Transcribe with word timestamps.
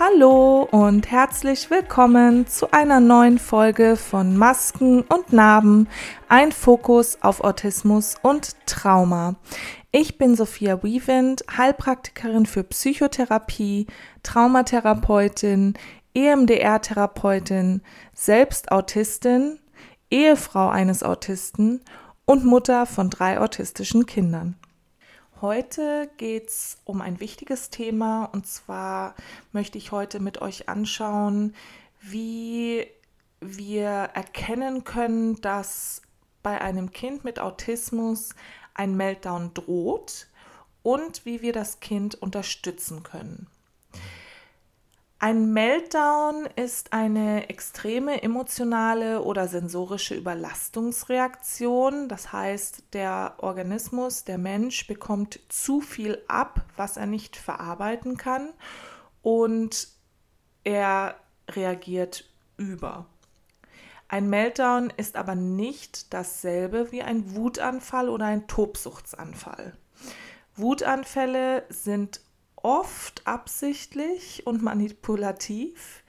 Hallo 0.00 0.62
und 0.70 1.10
herzlich 1.10 1.70
willkommen 1.70 2.46
zu 2.46 2.70
einer 2.70 3.00
neuen 3.00 3.36
Folge 3.36 3.96
von 3.96 4.36
Masken 4.36 5.00
und 5.00 5.32
Narben, 5.32 5.88
ein 6.28 6.52
Fokus 6.52 7.20
auf 7.20 7.40
Autismus 7.40 8.14
und 8.22 8.54
Trauma. 8.64 9.34
Ich 9.90 10.16
bin 10.16 10.36
Sophia 10.36 10.84
Wiewind, 10.84 11.42
Heilpraktikerin 11.56 12.46
für 12.46 12.62
Psychotherapie, 12.62 13.88
Traumatherapeutin, 14.22 15.74
EMDR-Therapeutin, 16.14 17.82
selbst 18.12 18.70
Autistin, 18.70 19.58
Ehefrau 20.12 20.68
eines 20.68 21.02
Autisten 21.02 21.80
und 22.24 22.44
Mutter 22.44 22.86
von 22.86 23.10
drei 23.10 23.40
autistischen 23.40 24.06
Kindern. 24.06 24.54
Heute 25.40 26.10
geht 26.16 26.48
es 26.48 26.78
um 26.84 27.00
ein 27.00 27.20
wichtiges 27.20 27.70
Thema 27.70 28.24
und 28.24 28.46
zwar 28.48 29.14
möchte 29.52 29.78
ich 29.78 29.92
heute 29.92 30.18
mit 30.18 30.40
euch 30.40 30.68
anschauen, 30.68 31.54
wie 32.00 32.88
wir 33.40 33.88
erkennen 33.88 34.82
können, 34.82 35.40
dass 35.40 36.02
bei 36.42 36.60
einem 36.60 36.90
Kind 36.90 37.22
mit 37.22 37.38
Autismus 37.38 38.30
ein 38.74 38.96
Meltdown 38.96 39.54
droht 39.54 40.26
und 40.82 41.24
wie 41.24 41.40
wir 41.40 41.52
das 41.52 41.78
Kind 41.78 42.16
unterstützen 42.16 43.04
können. 43.04 43.46
Ein 45.20 45.52
Meltdown 45.52 46.46
ist 46.54 46.92
eine 46.92 47.48
extreme 47.48 48.22
emotionale 48.22 49.20
oder 49.22 49.48
sensorische 49.48 50.14
Überlastungsreaktion. 50.14 52.08
Das 52.08 52.32
heißt, 52.32 52.84
der 52.92 53.34
Organismus, 53.38 54.22
der 54.22 54.38
Mensch 54.38 54.86
bekommt 54.86 55.40
zu 55.48 55.80
viel 55.80 56.22
ab, 56.28 56.64
was 56.76 56.96
er 56.96 57.06
nicht 57.06 57.34
verarbeiten 57.34 58.16
kann 58.16 58.50
und 59.22 59.88
er 60.62 61.16
reagiert 61.50 62.24
über. 62.56 63.06
Ein 64.06 64.30
Meltdown 64.30 64.92
ist 64.96 65.16
aber 65.16 65.34
nicht 65.34 66.14
dasselbe 66.14 66.92
wie 66.92 67.02
ein 67.02 67.34
Wutanfall 67.34 68.08
oder 68.08 68.26
ein 68.26 68.46
Tobsuchtsanfall. 68.46 69.76
Wutanfälle 70.54 71.64
sind 71.70 72.20
oft 72.62 73.26
absichtlich 73.26 74.46
und 74.46 74.62
manipulativ. 74.62 76.02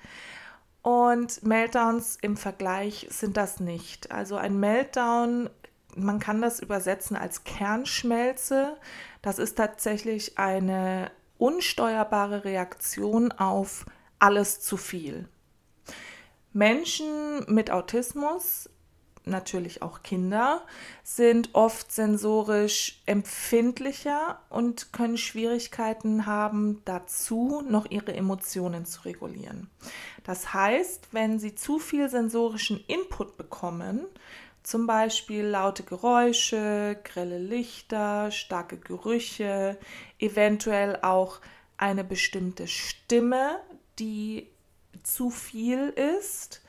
Und 0.81 1.44
Meltdowns 1.44 2.17
im 2.22 2.38
Vergleich 2.38 3.08
sind 3.09 3.38
das 3.38 3.59
nicht. 3.59 4.11
Also 4.11 4.38
ein 4.38 4.59
Meltdown, 4.59 5.50
man 5.95 6.20
kann 6.20 6.42
das 6.42 6.59
übersetzen 6.59 7.17
als 7.17 7.44
Kernschmelze. 7.44 8.77
Das 9.22 9.39
ist 9.39 9.58
tatsächlich 9.58 10.38
eine 10.38 11.11
unsteuerbare 11.38 12.44
Reaktion 12.44 13.31
auf 13.31 13.86
alles 14.20 14.61
zu 14.61 14.77
viel. 14.77 15.27
Menschen 16.53 17.45
mit 17.47 17.72
Autismus 17.72 18.70
natürlich 19.30 19.81
auch 19.81 20.03
Kinder, 20.03 20.66
sind 21.03 21.49
oft 21.53 21.91
sensorisch 21.91 23.02
empfindlicher 23.05 24.39
und 24.49 24.91
können 24.94 25.17
Schwierigkeiten 25.17 26.25
haben, 26.25 26.81
dazu 26.86 27.63
noch 27.67 27.89
ihre 27.89 28.13
Emotionen 28.13 28.86
zu 28.86 29.02
regulieren. 29.05 29.69
Das 30.23 30.53
heißt, 30.53 31.09
wenn 31.11 31.39
sie 31.39 31.55
zu 31.55 31.80
viel 31.80 32.09
sensorischen 32.09 32.83
Input 32.88 33.38
bekommen, 33.38 34.05
zum 34.63 34.86
Beispiel 34.86 35.45
laute 35.45 35.83
Geräusche, 35.83 36.99
grelle 37.04 37.39
Lichter, 37.39 38.30
starke 38.30 38.77
Gerüche, 38.77 39.77
eventuell 40.20 40.99
auch 41.02 41.39
eine 41.77 42.04
bestimmte 42.04 42.67
Stimme, 42.67 43.59
die 43.98 44.48
zu 45.04 45.30
viel 45.30 45.89
ist, 45.89 46.61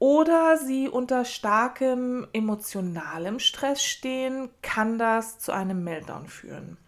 oder 0.00 0.56
sie 0.56 0.88
unter 0.88 1.26
starkem 1.26 2.26
emotionalem 2.32 3.38
Stress 3.38 3.84
stehen, 3.84 4.48
kann 4.62 4.98
das 4.98 5.38
zu 5.38 5.52
einem 5.52 5.84
Meltdown 5.84 6.26
führen. 6.26 6.78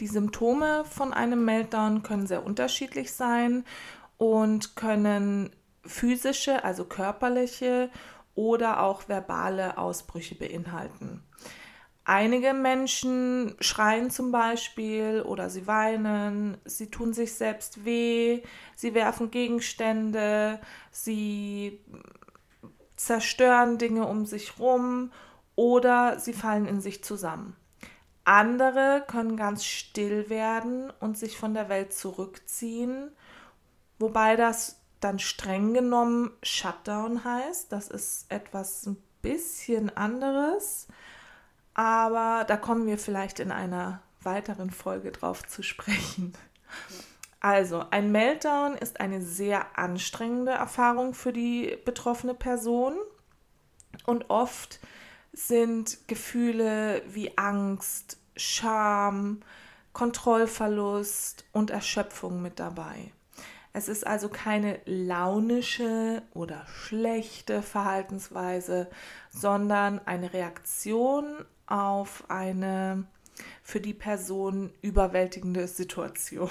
Die 0.00 0.06
Symptome 0.06 0.86
von 0.86 1.12
einem 1.12 1.44
Meltdown 1.44 2.02
können 2.02 2.26
sehr 2.26 2.44
unterschiedlich 2.44 3.12
sein 3.12 3.64
und 4.16 4.74
können 4.74 5.50
physische, 5.84 6.64
also 6.64 6.86
körperliche 6.86 7.90
oder 8.34 8.82
auch 8.82 9.06
verbale 9.06 9.76
Ausbrüche 9.76 10.34
beinhalten. 10.34 11.22
Einige 12.04 12.54
Menschen 12.54 13.54
schreien 13.60 14.10
zum 14.10 14.32
Beispiel 14.32 15.22
oder 15.22 15.50
sie 15.50 15.66
weinen, 15.66 16.56
sie 16.64 16.90
tun 16.90 17.12
sich 17.12 17.34
selbst 17.34 17.84
weh, 17.84 18.42
sie 18.74 18.94
werfen 18.94 19.30
Gegenstände, 19.30 20.58
sie 20.90 21.78
zerstören 23.00 23.78
Dinge 23.78 24.06
um 24.06 24.26
sich 24.26 24.58
rum 24.58 25.10
oder 25.56 26.18
sie 26.18 26.34
fallen 26.34 26.66
in 26.66 26.82
sich 26.82 27.02
zusammen. 27.02 27.56
Andere 28.24 29.02
können 29.08 29.38
ganz 29.38 29.64
still 29.64 30.28
werden 30.28 30.92
und 31.00 31.16
sich 31.16 31.38
von 31.38 31.54
der 31.54 31.70
Welt 31.70 31.94
zurückziehen, 31.94 33.10
wobei 33.98 34.36
das 34.36 34.80
dann 35.00 35.18
streng 35.18 35.72
genommen 35.72 36.30
Shutdown 36.42 37.24
heißt. 37.24 37.72
Das 37.72 37.88
ist 37.88 38.30
etwas 38.30 38.84
ein 38.84 38.98
bisschen 39.22 39.96
anderes, 39.96 40.86
aber 41.72 42.44
da 42.46 42.58
kommen 42.58 42.86
wir 42.86 42.98
vielleicht 42.98 43.40
in 43.40 43.50
einer 43.50 44.02
weiteren 44.20 44.70
Folge 44.70 45.10
drauf 45.10 45.46
zu 45.46 45.62
sprechen. 45.62 46.34
Also, 47.40 47.84
ein 47.90 48.12
Meltdown 48.12 48.74
ist 48.74 49.00
eine 49.00 49.22
sehr 49.22 49.78
anstrengende 49.78 50.52
Erfahrung 50.52 51.14
für 51.14 51.32
die 51.32 51.78
betroffene 51.86 52.34
Person 52.34 52.96
und 54.04 54.28
oft 54.28 54.78
sind 55.32 56.06
Gefühle 56.06 57.02
wie 57.08 57.38
Angst, 57.38 58.18
Scham, 58.36 59.40
Kontrollverlust 59.92 61.44
und 61.52 61.70
Erschöpfung 61.70 62.42
mit 62.42 62.60
dabei. 62.60 63.12
Es 63.72 63.88
ist 63.88 64.06
also 64.06 64.28
keine 64.28 64.80
launische 64.84 66.22
oder 66.34 66.66
schlechte 66.66 67.62
Verhaltensweise, 67.62 68.88
sondern 69.30 70.00
eine 70.06 70.32
Reaktion 70.32 71.44
auf 71.66 72.24
eine 72.28 73.04
für 73.62 73.80
die 73.80 73.94
Person 73.94 74.72
überwältigende 74.82 75.68
Situation. 75.68 76.50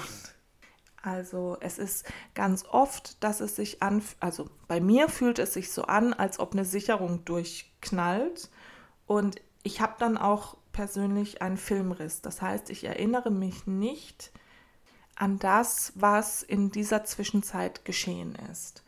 Also 1.02 1.58
es 1.62 1.78
ist 1.78 2.06
ganz 2.36 2.66
oft, 2.66 3.24
dass 3.24 3.40
es 3.40 3.56
sich 3.56 3.82
an, 3.82 4.02
also 4.20 4.50
bei 4.68 4.82
mir 4.82 5.08
fühlt 5.08 5.40
es 5.40 5.54
sich 5.54 5.72
so 5.72 5.84
an, 5.84 6.14
als 6.14 6.40
ob 6.40 6.54
eine 6.54 6.66
Sicherung 6.66 7.24
durchknallt 7.24 8.50
und 9.06 9.42
ich 9.64 9.82
habe 9.82 9.96
dann 9.98 10.18
auch 10.18 10.58
persönlich 10.72 11.42
einen 11.42 11.58
Filmriss. 11.58 12.22
Das 12.22 12.42
heißt, 12.42 12.70
ich 12.70 12.84
erinnere 12.84 13.32
mich 13.32 13.68
nicht 13.68 14.32
an 15.16 15.38
das, 15.40 15.94
was 15.96 16.44
in 16.44 16.72
dieser 16.72 17.04
Zwischenzeit 17.04 17.84
geschehen 17.86 18.36
ist. 18.52 18.84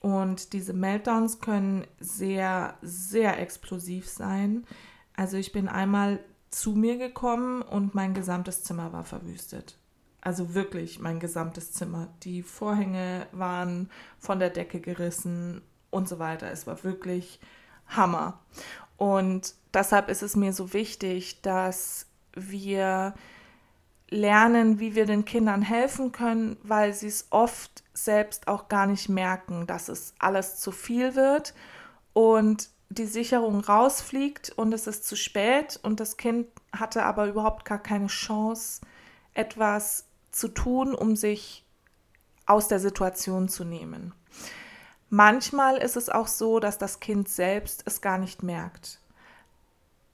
Und 0.00 0.52
diese 0.52 0.72
Meltdowns 0.72 1.40
können 1.40 1.86
sehr, 2.00 2.76
sehr 2.80 3.38
explosiv 3.38 4.08
sein. 4.08 4.66
Also 5.14 5.36
ich 5.36 5.52
bin 5.52 5.68
einmal 5.68 6.20
zu 6.50 6.72
mir 6.72 6.96
gekommen 6.96 7.62
und 7.62 7.94
mein 7.94 8.14
gesamtes 8.14 8.64
Zimmer 8.64 8.92
war 8.92 9.04
verwüstet. 9.04 9.79
Also 10.20 10.54
wirklich 10.54 10.98
mein 10.98 11.20
gesamtes 11.20 11.72
Zimmer. 11.72 12.08
Die 12.22 12.42
Vorhänge 12.42 13.26
waren 13.32 13.90
von 14.18 14.38
der 14.38 14.50
Decke 14.50 14.80
gerissen 14.80 15.62
und 15.90 16.08
so 16.08 16.18
weiter. 16.18 16.50
Es 16.50 16.66
war 16.66 16.82
wirklich 16.84 17.40
Hammer. 17.86 18.38
Und 18.96 19.54
deshalb 19.72 20.08
ist 20.08 20.22
es 20.22 20.36
mir 20.36 20.52
so 20.52 20.72
wichtig, 20.72 21.40
dass 21.42 22.06
wir 22.34 23.14
lernen, 24.10 24.78
wie 24.78 24.94
wir 24.94 25.06
den 25.06 25.24
Kindern 25.24 25.62
helfen 25.62 26.12
können, 26.12 26.56
weil 26.62 26.92
sie 26.92 27.06
es 27.06 27.28
oft 27.30 27.84
selbst 27.94 28.48
auch 28.48 28.68
gar 28.68 28.86
nicht 28.86 29.08
merken, 29.08 29.66
dass 29.66 29.88
es 29.88 30.14
alles 30.18 30.56
zu 30.56 30.72
viel 30.72 31.14
wird 31.14 31.54
und 32.12 32.70
die 32.88 33.06
Sicherung 33.06 33.60
rausfliegt 33.60 34.50
und 34.50 34.72
es 34.72 34.88
ist 34.88 35.06
zu 35.06 35.16
spät 35.16 35.78
und 35.82 36.00
das 36.00 36.16
Kind 36.16 36.48
hatte 36.76 37.04
aber 37.04 37.28
überhaupt 37.28 37.64
gar 37.64 37.78
keine 37.78 38.08
Chance, 38.08 38.80
etwas 39.32 40.06
zu 40.30 40.48
tun, 40.48 40.94
um 40.94 41.16
sich 41.16 41.64
aus 42.46 42.68
der 42.68 42.80
Situation 42.80 43.48
zu 43.48 43.64
nehmen. 43.64 44.14
Manchmal 45.08 45.76
ist 45.76 45.96
es 45.96 46.08
auch 46.08 46.28
so, 46.28 46.60
dass 46.60 46.78
das 46.78 47.00
Kind 47.00 47.28
selbst 47.28 47.82
es 47.86 48.00
gar 48.00 48.18
nicht 48.18 48.42
merkt. 48.42 49.00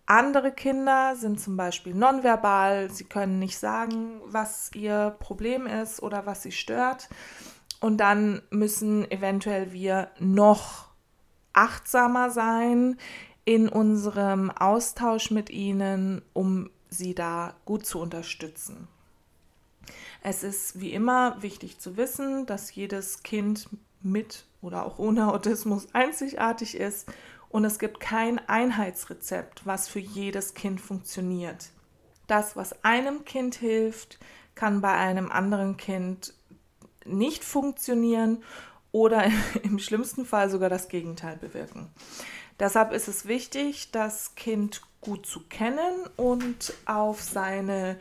Andere 0.07 0.53
Kinder 0.53 1.17
sind 1.17 1.41
zum 1.41 1.57
Beispiel 1.57 1.93
nonverbal, 1.93 2.91
sie 2.91 3.05
können 3.05 3.39
nicht 3.39 3.59
sagen, 3.59 4.21
was 4.25 4.71
ihr 4.75 5.17
Problem 5.19 5.67
ist 5.67 6.01
oder 6.03 6.27
was 6.27 6.43
sie 6.43 6.53
stört. 6.53 7.09
Und 7.81 7.99
dann 7.99 8.41
müssen 8.51 9.11
eventuell 9.11 9.73
wir 9.73 10.11
noch 10.19 10.87
achtsamer 11.53 12.31
sein 12.31 12.99
in 13.45 13.69
unserem 13.69 14.51
Austausch 14.51 15.31
mit 15.31 15.51
ihnen, 15.51 16.23
um 16.33 16.71
sie 16.89 17.15
da 17.15 17.55
gut 17.65 17.85
zu 17.85 17.99
unterstützen. 18.01 18.89
Es 20.23 20.43
ist 20.43 20.81
wie 20.81 20.93
immer 20.93 21.43
wichtig 21.43 21.79
zu 21.79 21.97
wissen, 21.97 22.47
dass 22.47 22.75
jedes 22.75 23.23
Kind 23.23 23.69
mit 24.03 24.45
oder 24.63 24.85
auch 24.85 24.99
ohne 24.99 25.33
Autismus 25.33 25.89
einzigartig 25.93 26.77
ist 26.77 27.07
und 27.49 27.65
es 27.65 27.79
gibt 27.79 28.01
kein 28.01 28.39
Einheitsrezept, 28.49 29.67
was 29.67 29.89
für 29.89 30.01
jedes 30.01 30.55
Kind 30.55 30.81
funktioniert. 30.81 31.71
Das, 32.27 32.57
was 32.57 32.85
einem 32.85 33.25
Kind 33.25 33.55
hilft, 33.55 34.19
kann 34.55 34.81
bei 34.81 34.93
einem 34.93 35.31
anderen 35.31 35.77
Kind 35.77 36.35
nicht 37.05 37.45
funktionieren 37.45 38.43
oder 38.91 39.31
im 39.63 39.79
schlimmsten 39.79 40.25
Fall 40.25 40.51
sogar 40.51 40.69
das 40.71 40.89
Gegenteil 40.89 41.37
bewirken. 41.37 41.91
Deshalb 42.59 42.93
ist 42.93 43.07
es 43.07 43.27
wichtig, 43.27 43.91
das 43.93 44.35
Kind 44.35 44.81
gut 45.03 45.27
zu 45.27 45.41
kennen 45.49 45.95
und 46.17 46.73
auf 46.87 47.23
seine 47.23 47.99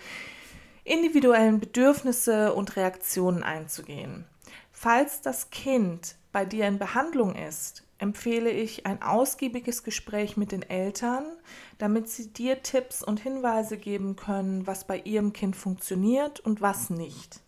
individuellen 0.86 1.60
Bedürfnisse 1.60 2.54
und 2.54 2.78
Reaktionen 2.78 3.44
einzugehen. 3.44 4.26
Falls 4.72 5.22
das 5.22 5.50
Kind 5.50 6.16
bei 6.32 6.46
dir 6.46 6.68
in 6.68 6.78
Behandlung 6.78 7.36
ist, 7.36 7.84
empfehle 7.98 8.52
ich 8.52 8.86
ein 8.86 9.02
ausgiebiges 9.02 9.84
Gespräch 9.84 10.38
mit 10.38 10.52
den 10.52 10.62
Eltern, 10.62 11.26
damit 11.78 12.10
sie 12.10 12.32
dir 12.32 12.62
Tipps 12.62 13.02
und 13.02 13.20
Hinweise 13.20 13.78
geben 13.78 14.16
können, 14.16 14.68
was 14.68 14.86
bei 14.86 15.00
ihrem 15.00 15.34
Kind 15.34 15.56
funktioniert 15.56 16.40
und 16.40 16.62
was 16.62 16.90
nicht. 16.90 17.42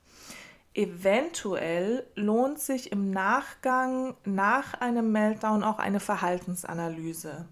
Eventuell 0.74 2.08
lohnt 2.16 2.60
sich 2.60 2.92
im 2.92 3.12
Nachgang 3.12 4.16
nach 4.26 4.76
einem 4.76 5.12
Meltdown 5.12 5.64
auch 5.64 5.80
eine 5.80 6.00
Verhaltensanalyse. 6.00 7.48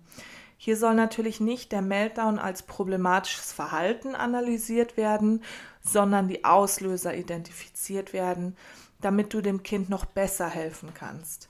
Hier 0.65 0.77
soll 0.77 0.95
natürlich 0.95 1.39
nicht 1.39 1.71
der 1.71 1.83
Meltdown 1.83 2.39
als 2.39 2.63
problematisches 2.63 3.53
Verhalten 3.53 4.15
analysiert 4.15 4.97
werden, 4.97 5.43
sondern 5.83 6.27
die 6.27 6.43
Auslöser 6.43 7.15
identifiziert 7.15 8.13
werden, 8.13 8.57
damit 8.99 9.35
du 9.35 9.41
dem 9.41 9.61
Kind 9.61 9.91
noch 9.91 10.05
besser 10.05 10.49
helfen 10.49 10.91
kannst. 10.95 11.49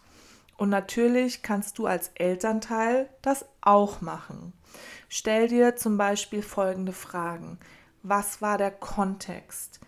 Und 0.57 0.67
natürlich 0.67 1.43
kannst 1.43 1.77
du 1.77 1.85
als 1.85 2.11
Elternteil 2.15 3.09
das 3.21 3.45
auch 3.61 4.01
machen. 4.01 4.51
Stell 5.07 5.47
dir 5.47 5.77
zum 5.77 5.95
Beispiel 5.97 6.41
folgende 6.41 6.91
Fragen. 6.91 7.57
Was 8.03 8.41
war 8.41 8.57
der 8.57 8.71
Kontext? 8.71 9.79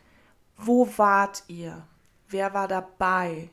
Wo 0.55 0.87
wart 0.95 1.43
ihr? 1.47 1.85
Wer 2.29 2.53
war 2.53 2.69
dabei? 2.69 3.49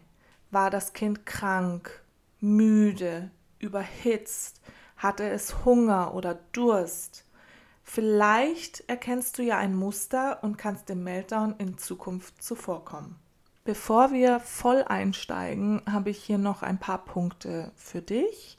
War 0.53 0.70
das 0.70 0.93
Kind 0.93 1.27
krank, 1.27 2.00
müde, 2.38 3.32
überhitzt? 3.59 4.61
Hatte 5.05 5.29
es 5.29 5.67
Hunger 5.67 6.15
oder 6.15 6.39
Durst? 6.53 7.27
Vielleicht 7.83 8.89
erkennst 8.89 9.37
du 9.37 9.43
ja 9.43 9.59
ein 9.59 9.77
Muster 9.77 10.43
und 10.43 10.56
kannst 10.56 10.89
dem 10.89 11.05
Meltdown 11.05 11.56
in 11.59 11.77
Zukunft 11.77 12.43
zuvorkommen. 12.43 13.17
Bevor 13.65 14.12
wir 14.12 14.41
voll 14.41 14.83
einsteigen, 14.83 15.83
habe 15.85 16.09
ich 16.09 16.25
hier 16.25 16.39
noch 16.39 16.62
ein 16.62 16.79
paar 16.81 17.05
Punkte 17.05 17.71
für 17.77 18.01
dich. 18.01 18.56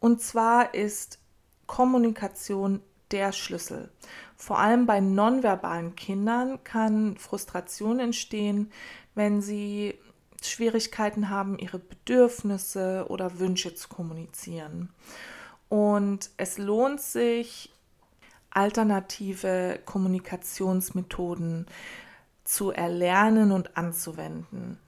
Und 0.00 0.20
zwar 0.20 0.74
ist 0.74 1.20
Kommunikation 1.68 2.82
der 3.12 3.30
Schlüssel. 3.30 3.88
Vor 4.34 4.58
allem 4.58 4.86
bei 4.86 4.98
nonverbalen 4.98 5.94
Kindern 5.94 6.64
kann 6.64 7.16
Frustration 7.16 8.00
entstehen, 8.00 8.72
wenn 9.14 9.40
sie 9.40 9.94
Schwierigkeiten 10.42 11.30
haben, 11.30 11.56
ihre 11.60 11.78
Bedürfnisse 11.78 13.06
oder 13.08 13.38
Wünsche 13.38 13.76
zu 13.76 13.88
kommunizieren. 13.88 14.90
Und 15.68 16.30
es 16.36 16.58
lohnt 16.58 17.00
sich, 17.00 17.72
alternative 18.50 19.80
Kommunikationsmethoden 19.84 21.66
zu 22.44 22.70
erlernen 22.70 23.52
und 23.52 23.76
anzuwenden. 23.76 24.78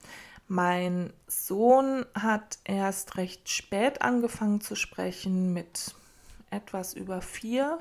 Mein 0.47 1.13
Sohn 1.27 2.05
hat 2.15 2.57
erst 2.63 3.17
recht 3.17 3.49
spät 3.49 4.01
angefangen 4.01 4.61
zu 4.61 4.75
sprechen, 4.75 5.53
mit 5.53 5.93
etwas 6.49 6.95
über 6.95 7.21
vier. 7.21 7.77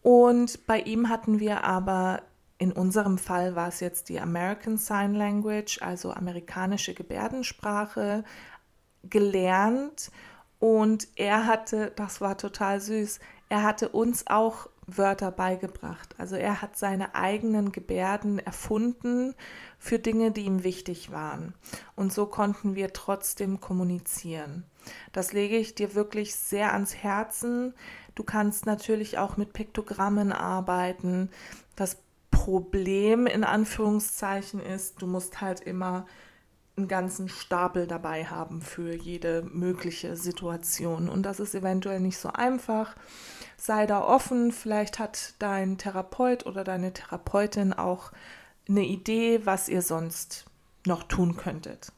Und 0.00 0.66
bei 0.66 0.80
ihm 0.80 1.10
hatten 1.10 1.40
wir 1.40 1.64
aber, 1.64 2.22
in 2.56 2.72
unserem 2.72 3.18
Fall 3.18 3.54
war 3.54 3.68
es 3.68 3.80
jetzt 3.80 4.08
die 4.08 4.18
American 4.18 4.78
Sign 4.78 5.14
Language, 5.14 5.82
also 5.82 6.12
amerikanische 6.12 6.94
Gebärdensprache, 6.94 8.24
gelernt. 9.02 10.10
Und 10.58 11.08
er 11.16 11.46
hatte, 11.46 11.92
das 11.96 12.20
war 12.20 12.38
total 12.38 12.80
süß, 12.80 13.20
er 13.48 13.62
hatte 13.62 13.90
uns 13.90 14.26
auch 14.26 14.68
Wörter 14.86 15.32
beigebracht. 15.32 16.14
Also 16.18 16.36
er 16.36 16.62
hat 16.62 16.76
seine 16.76 17.14
eigenen 17.14 17.72
Gebärden 17.72 18.38
erfunden 18.38 19.34
für 19.78 19.98
Dinge, 19.98 20.30
die 20.30 20.42
ihm 20.42 20.62
wichtig 20.62 21.10
waren. 21.10 21.54
Und 21.96 22.12
so 22.12 22.26
konnten 22.26 22.74
wir 22.76 22.92
trotzdem 22.92 23.60
kommunizieren. 23.60 24.64
Das 25.12 25.32
lege 25.32 25.56
ich 25.56 25.74
dir 25.74 25.94
wirklich 25.94 26.36
sehr 26.36 26.72
ans 26.72 26.94
Herzen. 26.94 27.74
Du 28.14 28.22
kannst 28.22 28.66
natürlich 28.66 29.18
auch 29.18 29.36
mit 29.36 29.52
Piktogrammen 29.52 30.32
arbeiten. 30.32 31.30
Das 31.74 31.98
Problem 32.30 33.26
in 33.26 33.42
Anführungszeichen 33.42 34.60
ist, 34.60 35.02
du 35.02 35.06
musst 35.06 35.40
halt 35.40 35.60
immer 35.60 36.06
einen 36.76 36.88
ganzen 36.88 37.28
Stapel 37.28 37.86
dabei 37.86 38.26
haben 38.26 38.60
für 38.60 38.94
jede 38.94 39.42
mögliche 39.42 40.16
Situation. 40.16 41.08
Und 41.08 41.22
das 41.22 41.40
ist 41.40 41.54
eventuell 41.54 42.00
nicht 42.00 42.18
so 42.18 42.28
einfach. 42.28 42.94
Sei 43.56 43.86
da 43.86 44.02
offen, 44.02 44.52
vielleicht 44.52 44.98
hat 44.98 45.34
dein 45.38 45.78
Therapeut 45.78 46.44
oder 46.44 46.64
deine 46.64 46.92
Therapeutin 46.92 47.72
auch 47.72 48.12
eine 48.68 48.84
Idee, 48.84 49.40
was 49.44 49.68
ihr 49.68 49.80
sonst 49.80 50.44
noch 50.86 51.04
tun 51.04 51.36
könntet. 51.36 51.92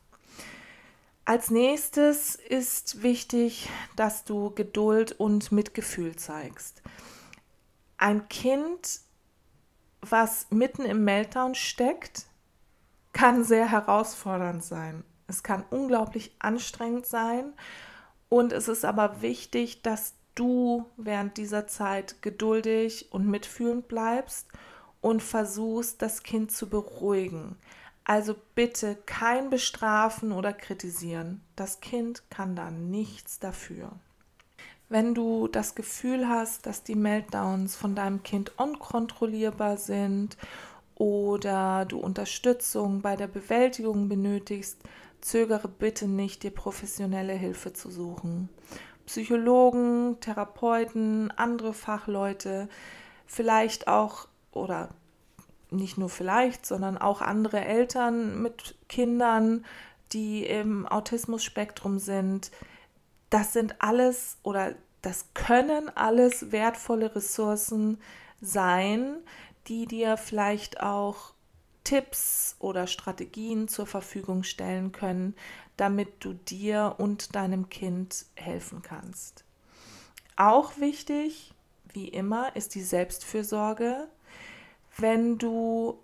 Als 1.24 1.50
nächstes 1.50 2.36
ist 2.36 3.02
wichtig, 3.02 3.68
dass 3.96 4.24
du 4.24 4.50
Geduld 4.50 5.12
und 5.12 5.52
Mitgefühl 5.52 6.16
zeigst. 6.16 6.80
Ein 7.98 8.28
Kind, 8.28 9.00
was 10.00 10.46
mitten 10.50 10.84
im 10.84 11.04
Meltdown 11.04 11.54
steckt, 11.54 12.27
kann 13.18 13.42
sehr 13.42 13.68
herausfordernd 13.68 14.62
sein. 14.62 15.02
Es 15.26 15.42
kann 15.42 15.64
unglaublich 15.70 16.36
anstrengend 16.38 17.04
sein 17.04 17.52
und 18.28 18.52
es 18.52 18.68
ist 18.68 18.84
aber 18.84 19.22
wichtig, 19.22 19.82
dass 19.82 20.14
du 20.36 20.86
während 20.96 21.36
dieser 21.36 21.66
Zeit 21.66 22.22
geduldig 22.22 23.08
und 23.10 23.26
mitfühlend 23.26 23.88
bleibst 23.88 24.46
und 25.00 25.20
versuchst, 25.20 26.00
das 26.00 26.22
Kind 26.22 26.52
zu 26.52 26.68
beruhigen. 26.68 27.56
Also 28.04 28.36
bitte 28.54 28.94
kein 29.04 29.50
Bestrafen 29.50 30.30
oder 30.30 30.52
Kritisieren. 30.52 31.40
Das 31.56 31.80
Kind 31.80 32.22
kann 32.30 32.54
da 32.54 32.70
nichts 32.70 33.40
dafür. 33.40 33.90
Wenn 34.88 35.16
du 35.16 35.48
das 35.48 35.74
Gefühl 35.74 36.28
hast, 36.28 36.66
dass 36.66 36.84
die 36.84 36.94
Meltdowns 36.94 37.74
von 37.74 37.96
deinem 37.96 38.22
Kind 38.22 38.56
unkontrollierbar 38.60 39.76
sind 39.76 40.36
oder 40.98 41.84
du 41.84 41.98
Unterstützung 41.98 43.00
bei 43.02 43.16
der 43.16 43.28
Bewältigung 43.28 44.08
benötigst, 44.08 44.78
zögere 45.20 45.68
bitte 45.68 46.08
nicht, 46.08 46.42
dir 46.42 46.50
professionelle 46.50 47.32
Hilfe 47.32 47.72
zu 47.72 47.90
suchen. 47.90 48.48
Psychologen, 49.06 50.18
Therapeuten, 50.20 51.30
andere 51.30 51.72
Fachleute, 51.72 52.68
vielleicht 53.26 53.88
auch 53.88 54.28
oder 54.52 54.90
nicht 55.70 55.98
nur 55.98 56.08
vielleicht, 56.08 56.66
sondern 56.66 56.98
auch 56.98 57.20
andere 57.20 57.64
Eltern 57.64 58.42
mit 58.42 58.74
Kindern, 58.88 59.64
die 60.12 60.44
im 60.44 60.86
Autismus-Spektrum 60.86 61.98
sind. 61.98 62.50
Das 63.30 63.52
sind 63.52 63.76
alles 63.80 64.38
oder 64.42 64.74
das 65.02 65.26
können 65.34 65.90
alles 65.94 66.50
wertvolle 66.50 67.14
Ressourcen 67.14 67.98
sein, 68.40 69.16
die 69.68 69.86
dir 69.86 70.16
vielleicht 70.16 70.80
auch 70.80 71.34
Tipps 71.84 72.56
oder 72.58 72.86
Strategien 72.86 73.68
zur 73.68 73.86
Verfügung 73.86 74.42
stellen 74.42 74.92
können, 74.92 75.34
damit 75.76 76.24
du 76.24 76.34
dir 76.34 76.96
und 76.98 77.34
deinem 77.34 77.70
Kind 77.70 78.26
helfen 78.34 78.82
kannst. 78.82 79.44
Auch 80.36 80.78
wichtig, 80.78 81.54
wie 81.92 82.08
immer, 82.08 82.54
ist 82.56 82.74
die 82.74 82.82
Selbstfürsorge. 82.82 84.08
Wenn 84.96 85.38
du 85.38 85.98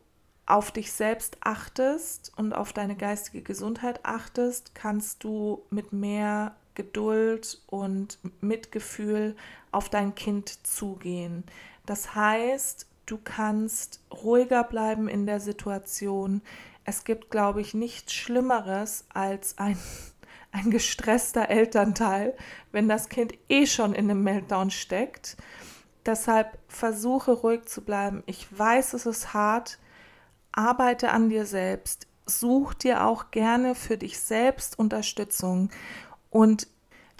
auf 0.47 0.71
dich 0.71 0.93
selbst 0.93 1.37
achtest 1.41 2.33
und 2.37 2.53
auf 2.53 2.73
deine 2.73 2.97
geistige 2.97 3.43
Gesundheit 3.43 4.01
achtest, 4.05 4.75
kannst 4.75 5.25
du 5.25 5.63
mit 5.71 5.93
mehr 5.93 6.55
Geduld 6.75 7.63
und 7.67 8.19
Mitgefühl 8.41 9.37
auf 9.71 9.89
dein 9.89 10.15
Kind 10.15 10.67
zugehen. 10.67 11.45
Das 11.87 12.15
heißt, 12.15 12.87
du 13.07 13.19
kannst 13.23 14.01
ruhiger 14.11 14.65
bleiben 14.65 15.09
in 15.09 15.27
der 15.27 15.41
Situation. 15.41 16.43
Es 16.85 17.05
gibt, 17.05 17.31
glaube 17.31 17.61
ich, 17.61 17.75
nichts 17.75 18.13
Schlimmeres 18.13 19.05
als 19.13 19.59
ein, 19.59 19.79
ein 20.53 20.71
gestresster 20.71 21.49
Elternteil, 21.49 22.37
wenn 22.73 22.89
das 22.89 23.09
Kind 23.09 23.35
eh 23.49 23.67
schon 23.67 23.95
in 23.95 24.11
einem 24.11 24.23
Meltdown 24.23 24.71
steckt. 24.71 25.37
Deshalb 26.07 26.59
versuche 26.69 27.33
ruhig 27.33 27.65
zu 27.65 27.83
bleiben. 27.83 28.23
Ich 28.27 28.47
weiß, 28.57 28.93
es 28.93 29.07
ist 29.07 29.33
hart, 29.33 29.79
arbeite 30.53 31.11
an 31.11 31.31
dir 31.31 31.47
selbst, 31.47 32.07
such 32.27 32.75
dir 32.75 33.05
auch 33.07 33.31
gerne 33.31 33.75
für 33.75 33.97
dich 33.97 34.19
selbst 34.19 34.79
Unterstützung 34.79 35.71
und 36.31 36.69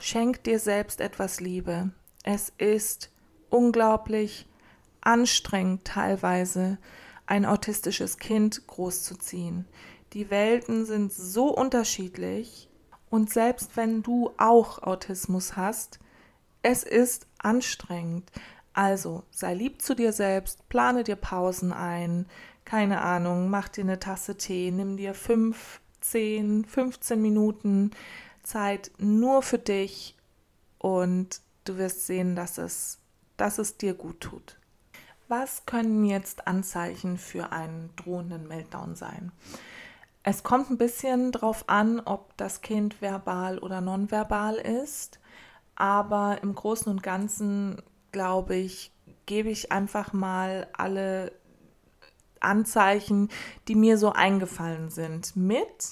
schenk 0.01 0.45
dir 0.45 0.59
selbst 0.59 1.01
etwas 1.01 1.41
Liebe. 1.41 1.91
Es 2.25 2.53
ist 2.59 3.11
unglaublich 3.49 4.47
anstrengend 5.05 5.85
teilweise, 5.85 6.79
ein 7.27 7.47
autistisches 7.47 8.19
Kind 8.19 8.67
großzuziehen. 8.67 9.67
Die 10.13 10.31
Welten 10.31 10.85
sind 10.85 11.13
so 11.13 11.49
unterschiedlich 11.49 12.69
und 13.11 13.31
selbst 13.31 13.77
wenn 13.77 14.03
du 14.03 14.33
auch 14.37 14.83
Autismus 14.83 15.57
hast, 15.57 15.99
es 16.63 16.83
ist 16.83 17.27
anstrengend. 17.39 18.31
Also 18.73 19.23
sei 19.31 19.55
lieb 19.55 19.83
zu 19.83 19.95
dir 19.95 20.13
selbst, 20.13 20.69
plane 20.69 21.05
dir 21.05 21.17
Pausen 21.17 21.73
ein, 21.73 22.27
keine 22.65 23.03
Ahnung, 23.03 23.51
mach 23.51 23.69
dir 23.69 23.83
eine 23.83 23.99
Tasse 23.99 24.37
Tee, 24.37 24.71
nimm 24.71 24.97
dir 24.97 25.15
5, 25.15 25.81
10, 26.01 26.65
15 26.65 27.21
Minuten 27.21 27.91
Zeit 28.43 28.91
nur 28.99 29.43
für 29.43 29.59
dich 29.59 30.17
und 30.79 31.41
du 31.65 31.79
wirst 31.79 32.07
sehen, 32.07 32.37
dass 32.37 32.59
es, 32.59 32.99
dass 33.37 33.59
es 33.59 33.77
dir 33.77 33.95
gut 33.95 34.21
tut. 34.21 34.59
Was 35.29 35.65
können 35.67 36.05
jetzt 36.05 36.47
Anzeichen 36.47 37.17
für 37.17 37.51
einen 37.53 37.91
drohenden 37.97 38.47
Meltdown 38.47 38.95
sein? 38.95 39.33
Es 40.23 40.43
kommt 40.43 40.71
ein 40.71 40.79
bisschen 40.79 41.33
darauf 41.33 41.69
an, 41.69 42.01
ob 42.01 42.37
das 42.37 42.61
Kind 42.61 43.01
verbal 43.01 43.59
oder 43.59 43.81
nonverbal 43.81 44.57
ist, 44.57 45.21
aber 45.77 46.39
im 46.43 46.55
Großen 46.55 46.91
und 46.91 47.03
Ganzen, 47.03 47.83
glaube 48.13 48.55
ich, 48.55 48.91
gebe 49.27 49.51
ich 49.51 49.73
einfach 49.73 50.13
mal 50.13 50.67
alle 50.73 51.33
Anzeichen, 52.41 53.29
die 53.69 53.75
mir 53.75 53.99
so 53.99 54.13
eingefallen 54.13 54.91
sind, 54.91 55.35
mit. 55.37 55.91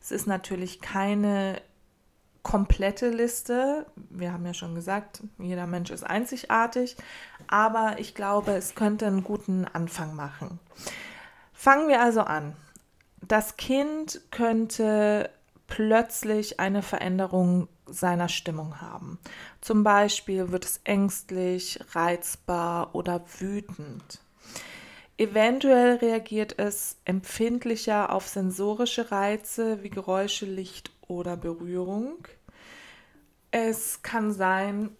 Es 0.00 0.12
ist 0.12 0.26
natürlich 0.26 0.80
keine 0.80 1.60
komplette 2.44 3.08
Liste. 3.08 3.86
Wir 4.10 4.32
haben 4.32 4.46
ja 4.46 4.54
schon 4.54 4.76
gesagt, 4.76 5.22
jeder 5.38 5.66
Mensch 5.66 5.90
ist 5.90 6.04
einzigartig, 6.04 6.96
aber 7.48 7.96
ich 7.98 8.14
glaube, 8.14 8.52
es 8.52 8.76
könnte 8.76 9.06
einen 9.08 9.24
guten 9.24 9.64
Anfang 9.64 10.14
machen. 10.14 10.60
Fangen 11.52 11.88
wir 11.88 12.00
also 12.00 12.20
an. 12.20 12.54
Das 13.22 13.56
Kind 13.56 14.20
könnte 14.30 15.30
plötzlich 15.66 16.60
eine 16.60 16.82
Veränderung 16.82 17.68
seiner 17.86 18.28
Stimmung 18.28 18.80
haben. 18.80 19.18
Zum 19.60 19.82
Beispiel 19.82 20.52
wird 20.52 20.64
es 20.64 20.80
ängstlich, 20.84 21.80
reizbar 21.92 22.94
oder 22.94 23.24
wütend. 23.38 24.20
Eventuell 25.16 25.96
reagiert 25.96 26.58
es 26.58 26.96
empfindlicher 27.04 28.12
auf 28.12 28.26
sensorische 28.26 29.12
Reize 29.12 29.82
wie 29.82 29.90
Geräusche, 29.90 30.44
Licht 30.44 30.93
oder 31.08 31.36
Berührung. 31.36 32.26
Es 33.50 34.02
kann 34.02 34.32
sein, 34.32 34.90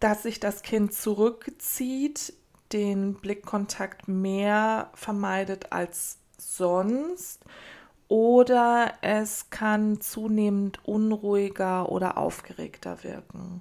dass 0.00 0.22
sich 0.22 0.40
das 0.40 0.62
Kind 0.62 0.92
zurückzieht, 0.92 2.32
den 2.72 3.14
Blickkontakt 3.14 4.08
mehr 4.08 4.90
vermeidet 4.94 5.72
als 5.72 6.18
sonst 6.38 7.44
oder 8.08 8.94
es 9.02 9.50
kann 9.50 10.00
zunehmend 10.00 10.84
unruhiger 10.86 11.90
oder 11.90 12.18
aufgeregter 12.18 13.02
wirken. 13.02 13.60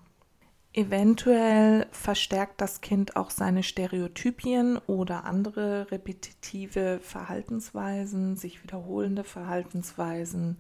Eventuell 0.78 1.88
verstärkt 1.92 2.60
das 2.60 2.82
Kind 2.82 3.16
auch 3.16 3.30
seine 3.30 3.64
Stereotypien 3.64 4.78
oder 4.88 5.24
andere 5.24 5.90
repetitive 5.90 7.00
Verhaltensweisen, 7.02 8.36
sich 8.36 8.62
wiederholende 8.62 9.24
Verhaltensweisen, 9.24 10.60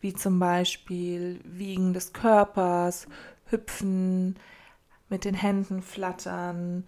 wie 0.00 0.14
zum 0.14 0.38
Beispiel 0.38 1.40
Wiegen 1.42 1.92
des 1.92 2.12
Körpers, 2.12 3.08
Hüpfen, 3.46 4.36
mit 5.08 5.24
den 5.24 5.34
Händen 5.34 5.82
flattern, 5.82 6.84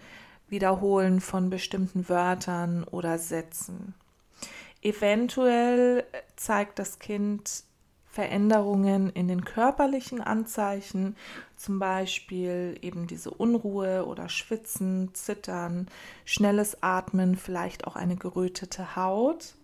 Wiederholen 0.48 1.20
von 1.20 1.50
bestimmten 1.50 2.08
Wörtern 2.08 2.84
oder 2.84 3.18
Sätzen. 3.18 3.94
Eventuell 4.80 6.04
zeigt 6.36 6.78
das 6.78 7.00
Kind 7.00 7.64
Veränderungen 8.10 9.10
in 9.10 9.28
den 9.28 9.44
körperlichen 9.44 10.20
Anzeichen, 10.20 11.16
zum 11.56 11.78
Beispiel 11.78 12.76
eben 12.82 13.06
diese 13.06 13.30
Unruhe 13.30 14.04
oder 14.04 14.28
Schwitzen, 14.28 15.14
Zittern, 15.14 15.86
schnelles 16.24 16.82
Atmen, 16.82 17.36
vielleicht 17.36 17.86
auch 17.86 17.94
eine 17.94 18.16
gerötete 18.16 18.96
Haut. 18.96 19.54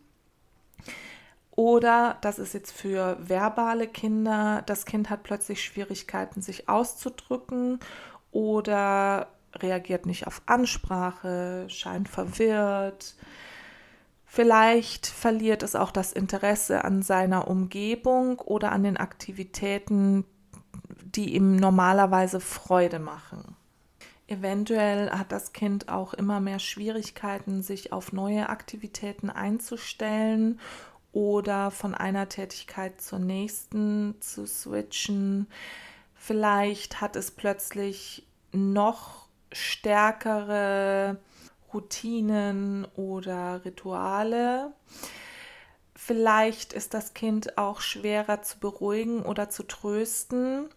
Oder 1.50 2.18
das 2.20 2.38
ist 2.38 2.54
jetzt 2.54 2.70
für 2.70 3.16
verbale 3.20 3.88
Kinder, 3.88 4.62
das 4.66 4.84
Kind 4.84 5.10
hat 5.10 5.24
plötzlich 5.24 5.64
Schwierigkeiten, 5.64 6.40
sich 6.40 6.68
auszudrücken 6.68 7.80
oder 8.30 9.28
reagiert 9.54 10.06
nicht 10.06 10.26
auf 10.26 10.42
Ansprache, 10.46 11.64
scheint 11.68 12.08
verwirrt, 12.08 13.16
Vielleicht 14.26 15.06
verliert 15.06 15.62
es 15.62 15.76
auch 15.76 15.92
das 15.92 16.12
Interesse 16.12 16.84
an 16.84 17.00
seiner 17.02 17.48
Umgebung 17.48 18.40
oder 18.40 18.72
an 18.72 18.82
den 18.82 18.96
Aktivitäten, 18.96 20.24
die 21.14 21.34
ihm 21.34 21.56
normalerweise 21.56 22.40
Freude 22.40 22.98
machen. 22.98 23.56
Eventuell 24.26 25.10
hat 25.10 25.30
das 25.30 25.52
Kind 25.52 25.88
auch 25.88 26.12
immer 26.12 26.40
mehr 26.40 26.58
Schwierigkeiten, 26.58 27.62
sich 27.62 27.92
auf 27.92 28.12
neue 28.12 28.48
Aktivitäten 28.48 29.30
einzustellen 29.30 30.60
oder 31.12 31.70
von 31.70 31.94
einer 31.94 32.28
Tätigkeit 32.28 33.00
zur 33.00 33.20
nächsten 33.20 34.16
zu 34.20 34.46
switchen. 34.46 35.46
Vielleicht 36.14 37.00
hat 37.00 37.14
es 37.14 37.30
plötzlich 37.30 38.26
noch 38.50 39.28
stärkere 39.52 41.18
Routinen 41.76 42.86
oder 42.96 43.62
Rituale. 43.64 44.72
Vielleicht 45.94 46.72
ist 46.72 46.94
das 46.94 47.12
Kind 47.14 47.58
auch 47.58 47.80
schwerer 47.80 48.42
zu 48.42 48.58
beruhigen 48.58 49.22
oder 49.22 49.50
zu 49.50 49.62
trösten. 49.62 50.68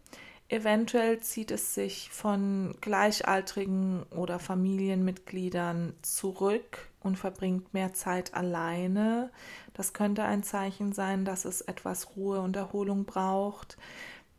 Eventuell 0.50 1.20
zieht 1.20 1.52
es 1.52 1.74
sich 1.74 2.10
von 2.10 2.76
Gleichaltrigen 2.82 4.04
oder 4.10 4.40
Familienmitgliedern 4.40 5.94
zurück 6.02 6.90
und 7.02 7.18
verbringt 7.18 7.74
mehr 7.74 7.94
Zeit 7.94 8.34
alleine. 8.34 9.32
Das 9.74 9.94
könnte 9.94 10.24
ein 10.24 10.44
Zeichen 10.44 10.92
sein, 10.92 11.24
dass 11.24 11.46
es 11.46 11.62
etwas 11.62 12.16
Ruhe 12.18 12.42
und 12.42 12.56
Erholung 12.56 13.06
braucht. 13.06 13.78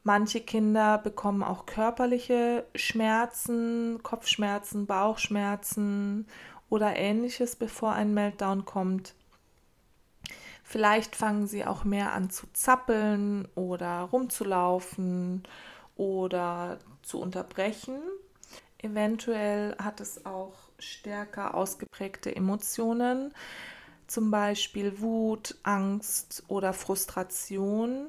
Manche 0.03 0.41
Kinder 0.41 0.97
bekommen 0.99 1.43
auch 1.43 1.67
körperliche 1.67 2.67
Schmerzen, 2.75 4.03
Kopfschmerzen, 4.03 4.87
Bauchschmerzen 4.87 6.27
oder 6.71 6.97
ähnliches, 6.97 7.57
bevor 7.57 7.93
ein 7.93 8.15
Meltdown 8.15 8.65
kommt. 8.65 9.15
Vielleicht 10.63 11.17
fangen 11.17 11.47
sie 11.47 11.67
auch 11.67 11.85
mehr 11.85 12.13
an 12.13 12.31
zu 12.31 12.47
zappeln 12.53 13.47
oder 13.57 14.03
rumzulaufen 14.03 15.43
oder 15.97 16.79
zu 17.03 17.21
unterbrechen. 17.21 18.01
Eventuell 18.79 19.77
hat 19.79 20.01
es 20.01 20.25
auch 20.25 20.55
stärker 20.79 21.55
ausgeprägte 21.55 22.35
Emotionen, 22.35 23.35
zum 24.07 24.31
Beispiel 24.31 25.01
Wut, 25.01 25.57
Angst 25.63 26.45
oder 26.49 26.73
Frustration. 26.73 28.07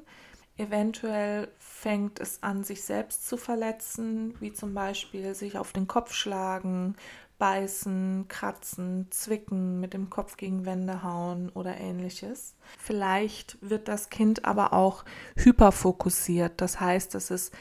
Eventuell 0.62 1.48
fängt 1.58 2.20
es 2.20 2.40
an, 2.44 2.62
sich 2.62 2.84
selbst 2.84 3.26
zu 3.26 3.36
verletzen, 3.36 4.34
wie 4.38 4.52
zum 4.52 4.74
Beispiel 4.74 5.34
sich 5.34 5.58
auf 5.58 5.72
den 5.72 5.88
Kopf 5.88 6.12
schlagen, 6.14 6.94
beißen, 7.38 8.26
kratzen, 8.28 9.08
zwicken, 9.10 9.80
mit 9.80 9.92
dem 9.92 10.08
Kopf 10.08 10.36
gegen 10.36 10.64
Wände 10.64 11.02
hauen 11.02 11.48
oder 11.48 11.78
ähnliches. 11.78 12.54
Vielleicht 12.78 13.58
wird 13.60 13.88
das 13.88 14.08
Kind 14.08 14.44
aber 14.44 14.72
auch 14.72 15.04
hyperfokussiert. 15.34 16.60
Das 16.60 16.78
heißt, 16.78 17.16
es 17.16 17.32
ist 17.32 17.52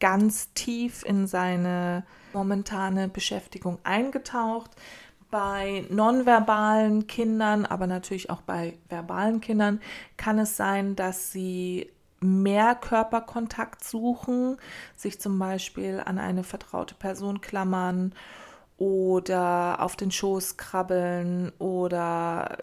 ganz 0.00 0.52
tief 0.54 1.04
in 1.04 1.28
seine 1.28 2.04
momentane 2.32 3.06
Beschäftigung 3.08 3.78
eingetaucht. 3.84 4.72
Bei 5.30 5.84
nonverbalen 5.90 7.06
Kindern, 7.06 7.66
aber 7.66 7.86
natürlich 7.86 8.30
auch 8.30 8.40
bei 8.40 8.76
verbalen 8.88 9.40
Kindern, 9.40 9.80
kann 10.16 10.40
es 10.40 10.56
sein, 10.56 10.96
dass 10.96 11.30
sie 11.30 11.88
mehr 12.20 12.74
Körperkontakt 12.74 13.84
suchen, 13.84 14.56
sich 14.96 15.20
zum 15.20 15.38
Beispiel 15.38 16.02
an 16.04 16.18
eine 16.18 16.44
vertraute 16.44 16.94
Person 16.94 17.40
klammern 17.40 18.14
oder 18.76 19.80
auf 19.80 19.96
den 19.96 20.10
Schoß 20.10 20.56
krabbeln 20.56 21.52
oder 21.58 22.58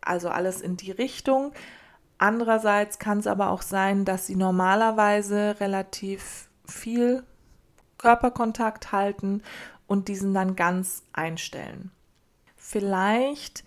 also 0.00 0.28
alles 0.28 0.60
in 0.60 0.76
die 0.76 0.92
Richtung. 0.92 1.52
Andererseits 2.18 2.98
kann 2.98 3.18
es 3.18 3.26
aber 3.26 3.50
auch 3.50 3.62
sein, 3.62 4.04
dass 4.04 4.26
sie 4.26 4.36
normalerweise 4.36 5.56
relativ 5.60 6.48
viel 6.64 7.24
Körperkontakt 7.98 8.92
halten 8.92 9.42
und 9.86 10.08
diesen 10.08 10.32
dann 10.34 10.56
ganz 10.56 11.02
einstellen. 11.12 11.90
Vielleicht 12.56 13.64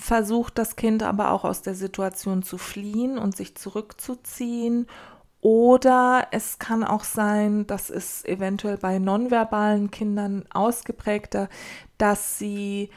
versucht 0.00 0.58
das 0.58 0.76
Kind 0.76 1.02
aber 1.02 1.30
auch 1.30 1.44
aus 1.44 1.62
der 1.62 1.74
Situation 1.74 2.42
zu 2.42 2.58
fliehen 2.58 3.18
und 3.18 3.36
sich 3.36 3.54
zurückzuziehen. 3.56 4.86
Oder 5.40 6.28
es 6.32 6.58
kann 6.58 6.84
auch 6.84 7.04
sein, 7.04 7.66
das 7.66 7.88
ist 7.88 8.26
eventuell 8.26 8.76
bei 8.76 8.98
nonverbalen 8.98 9.90
Kindern 9.90 10.44
ausgeprägter, 10.50 11.48
dass 11.98 12.38
sie 12.38 12.90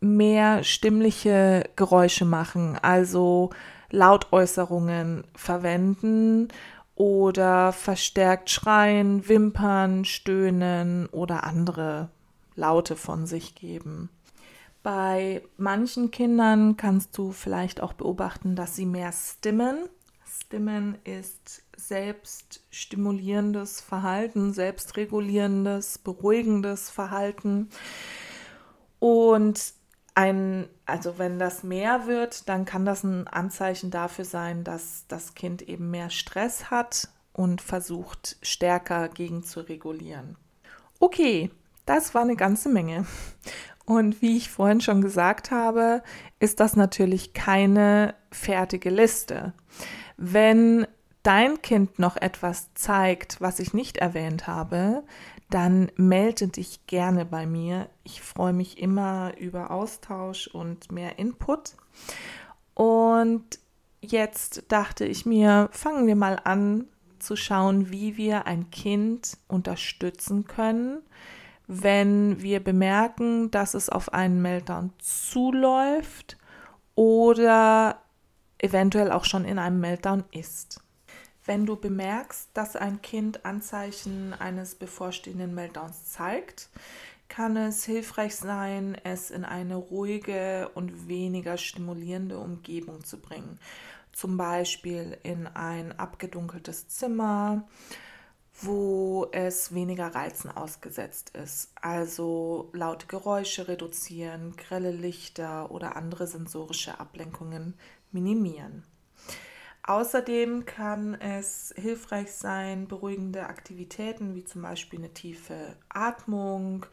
mehr 0.00 0.64
stimmliche 0.64 1.68
Geräusche 1.76 2.24
machen, 2.24 2.78
also 2.82 3.50
Lautäußerungen 3.90 5.24
verwenden 5.34 6.48
oder 6.96 7.72
verstärkt 7.72 8.50
schreien, 8.50 9.28
wimpern, 9.28 10.04
stöhnen 10.04 11.06
oder 11.06 11.44
andere 11.44 12.08
Laute 12.56 12.96
von 12.96 13.26
sich 13.26 13.54
geben. 13.54 14.10
Bei 14.86 15.42
manchen 15.56 16.12
Kindern 16.12 16.76
kannst 16.76 17.18
du 17.18 17.32
vielleicht 17.32 17.80
auch 17.80 17.94
beobachten, 17.94 18.54
dass 18.54 18.76
sie 18.76 18.86
mehr 18.86 19.10
stimmen. 19.10 19.88
Stimmen 20.24 20.96
ist 21.02 21.64
selbststimulierendes 21.76 23.80
Verhalten, 23.80 24.52
selbstregulierendes, 24.52 25.98
beruhigendes 25.98 26.88
Verhalten. 26.88 27.68
Und 29.00 29.72
ein, 30.14 30.68
also 30.84 31.18
wenn 31.18 31.40
das 31.40 31.64
mehr 31.64 32.06
wird, 32.06 32.48
dann 32.48 32.64
kann 32.64 32.84
das 32.84 33.02
ein 33.02 33.26
Anzeichen 33.26 33.90
dafür 33.90 34.24
sein, 34.24 34.62
dass 34.62 35.06
das 35.08 35.34
Kind 35.34 35.62
eben 35.62 35.90
mehr 35.90 36.10
Stress 36.10 36.70
hat 36.70 37.08
und 37.32 37.60
versucht 37.60 38.36
stärker 38.40 39.08
gegen 39.08 39.42
zu 39.42 39.58
regulieren. 39.58 40.36
Okay, 41.00 41.50
das 41.86 42.14
war 42.14 42.22
eine 42.22 42.36
ganze 42.36 42.68
Menge. 42.68 43.06
Und 43.86 44.20
wie 44.20 44.36
ich 44.36 44.50
vorhin 44.50 44.80
schon 44.80 45.00
gesagt 45.00 45.50
habe, 45.50 46.02
ist 46.40 46.60
das 46.60 46.76
natürlich 46.76 47.32
keine 47.32 48.14
fertige 48.30 48.90
Liste. 48.90 49.52
Wenn 50.16 50.86
dein 51.22 51.62
Kind 51.62 51.98
noch 51.98 52.16
etwas 52.16 52.72
zeigt, 52.74 53.40
was 53.40 53.60
ich 53.60 53.74
nicht 53.74 53.96
erwähnt 53.96 54.46
habe, 54.46 55.04
dann 55.50 55.90
melde 55.96 56.48
dich 56.48 56.86
gerne 56.86 57.24
bei 57.24 57.46
mir. 57.46 57.88
Ich 58.02 58.22
freue 58.22 58.52
mich 58.52 58.78
immer 58.78 59.32
über 59.38 59.70
Austausch 59.70 60.48
und 60.48 60.90
mehr 60.90 61.18
Input. 61.18 61.74
Und 62.74 63.44
jetzt 64.00 64.64
dachte 64.68 65.04
ich 65.04 65.26
mir, 65.26 65.68
fangen 65.72 66.06
wir 66.06 66.16
mal 66.16 66.40
an 66.42 66.86
zu 67.18 67.36
schauen, 67.36 67.90
wie 67.90 68.16
wir 68.16 68.46
ein 68.46 68.70
Kind 68.70 69.36
unterstützen 69.48 70.46
können, 70.46 71.02
wenn 71.66 72.40
wir 72.42 72.62
bemerken, 72.62 73.50
dass 73.50 73.74
es 73.74 73.88
auf 73.88 74.12
einen 74.12 74.40
Meltdown 74.40 74.92
zuläuft 74.98 76.36
oder 76.94 78.00
eventuell 78.58 79.10
auch 79.12 79.24
schon 79.24 79.44
in 79.44 79.58
einem 79.58 79.80
Meltdown 79.80 80.24
ist. 80.30 80.80
Wenn 81.44 81.66
du 81.66 81.76
bemerkst, 81.76 82.50
dass 82.54 82.74
ein 82.74 83.02
Kind 83.02 83.44
Anzeichen 83.44 84.34
eines 84.34 84.74
bevorstehenden 84.74 85.54
Meltdowns 85.54 86.10
zeigt, 86.10 86.70
kann 87.28 87.56
es 87.56 87.84
hilfreich 87.84 88.34
sein, 88.36 88.96
es 89.04 89.30
in 89.30 89.44
eine 89.44 89.76
ruhige 89.76 90.70
und 90.74 91.08
weniger 91.08 91.56
stimulierende 91.56 92.38
Umgebung 92.38 93.04
zu 93.04 93.18
bringen. 93.20 93.58
Zum 94.12 94.36
Beispiel 94.36 95.18
in 95.22 95.46
ein 95.46 95.98
abgedunkeltes 95.98 96.88
Zimmer, 96.88 97.64
wo 98.62 99.28
es 99.32 99.74
weniger 99.74 100.14
Reizen 100.14 100.50
ausgesetzt 100.50 101.30
ist. 101.30 101.70
Also 101.80 102.70
laute 102.72 103.06
Geräusche 103.06 103.68
reduzieren, 103.68 104.56
grelle 104.56 104.92
Lichter 104.92 105.70
oder 105.70 105.96
andere 105.96 106.26
sensorische 106.26 106.98
Ablenkungen 106.98 107.74
minimieren. 108.12 108.84
Außerdem 109.82 110.64
kann 110.64 111.14
es 111.14 111.72
hilfreich 111.76 112.32
sein, 112.32 112.88
beruhigende 112.88 113.46
Aktivitäten 113.46 114.34
wie 114.34 114.44
zum 114.44 114.62
Beispiel 114.62 114.98
eine 114.98 115.14
tiefe 115.14 115.76
Atmung 115.88 116.86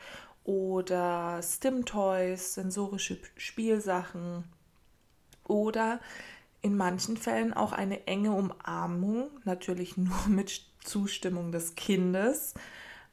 oder 0.44 1.42
Stim-Toys, 1.42 2.54
sensorische 2.54 3.18
Spielsachen 3.36 4.44
oder 5.48 6.00
in 6.62 6.78
manchen 6.78 7.18
Fällen 7.18 7.54
auch 7.54 7.74
eine 7.74 8.06
enge 8.06 8.32
Umarmung, 8.32 9.32
natürlich 9.44 9.98
nur 9.98 10.28
mit 10.28 10.52
Zustimmung 10.84 11.52
des 11.52 11.76
Kindes, 11.76 12.54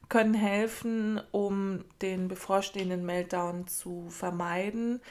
können 0.09 0.33
helfen, 0.33 1.21
um 1.31 1.85
den 2.01 2.27
bevorstehenden 2.27 3.05
Meltdown 3.05 3.67
zu 3.67 4.09
vermeiden. 4.09 5.01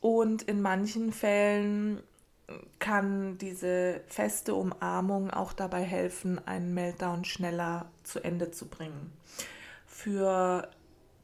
Und 0.00 0.42
in 0.42 0.60
manchen 0.60 1.12
Fällen 1.12 2.02
kann 2.78 3.38
diese 3.38 4.02
feste 4.08 4.54
Umarmung 4.54 5.30
auch 5.30 5.52
dabei 5.52 5.82
helfen, 5.82 6.46
einen 6.46 6.74
Meltdown 6.74 7.24
schneller 7.24 7.86
zu 8.02 8.20
Ende 8.20 8.50
zu 8.50 8.66
bringen. 8.66 9.12
Für 9.86 10.68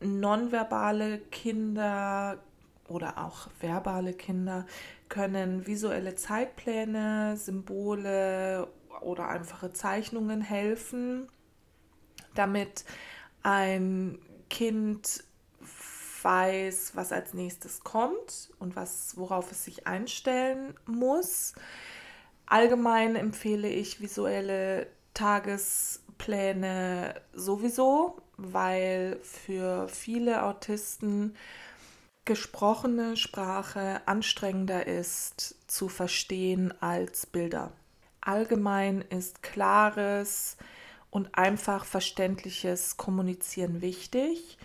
nonverbale 0.00 1.18
Kinder 1.18 2.38
oder 2.86 3.18
auch 3.18 3.48
verbale 3.60 4.14
Kinder 4.14 4.64
können 5.08 5.66
visuelle 5.66 6.14
Zeitpläne, 6.14 7.36
Symbole 7.36 8.68
oder 9.02 9.28
einfache 9.28 9.72
Zeichnungen 9.72 10.40
helfen, 10.40 11.28
damit 12.34 12.84
ein 13.42 14.18
Kind 14.50 15.24
weiß, 16.22 16.92
was 16.94 17.12
als 17.12 17.34
nächstes 17.34 17.84
kommt 17.84 18.50
und 18.58 18.76
was, 18.76 19.16
worauf 19.16 19.52
es 19.52 19.64
sich 19.64 19.86
einstellen 19.86 20.74
muss. 20.86 21.54
Allgemein 22.46 23.16
empfehle 23.16 23.68
ich 23.68 24.00
visuelle 24.00 24.86
Tagespläne 25.14 27.20
sowieso, 27.32 28.20
weil 28.36 29.18
für 29.22 29.88
viele 29.88 30.44
Autisten 30.44 31.36
gesprochene 32.24 33.16
Sprache 33.16 34.02
anstrengender 34.06 34.86
ist 34.86 35.56
zu 35.66 35.88
verstehen 35.88 36.74
als 36.80 37.26
Bilder. 37.26 37.72
Allgemein 38.28 39.00
ist 39.00 39.42
klares 39.42 40.58
und 41.08 41.34
einfach 41.34 41.86
verständliches 41.86 42.98
Kommunizieren 42.98 43.80
wichtig. 43.80 44.58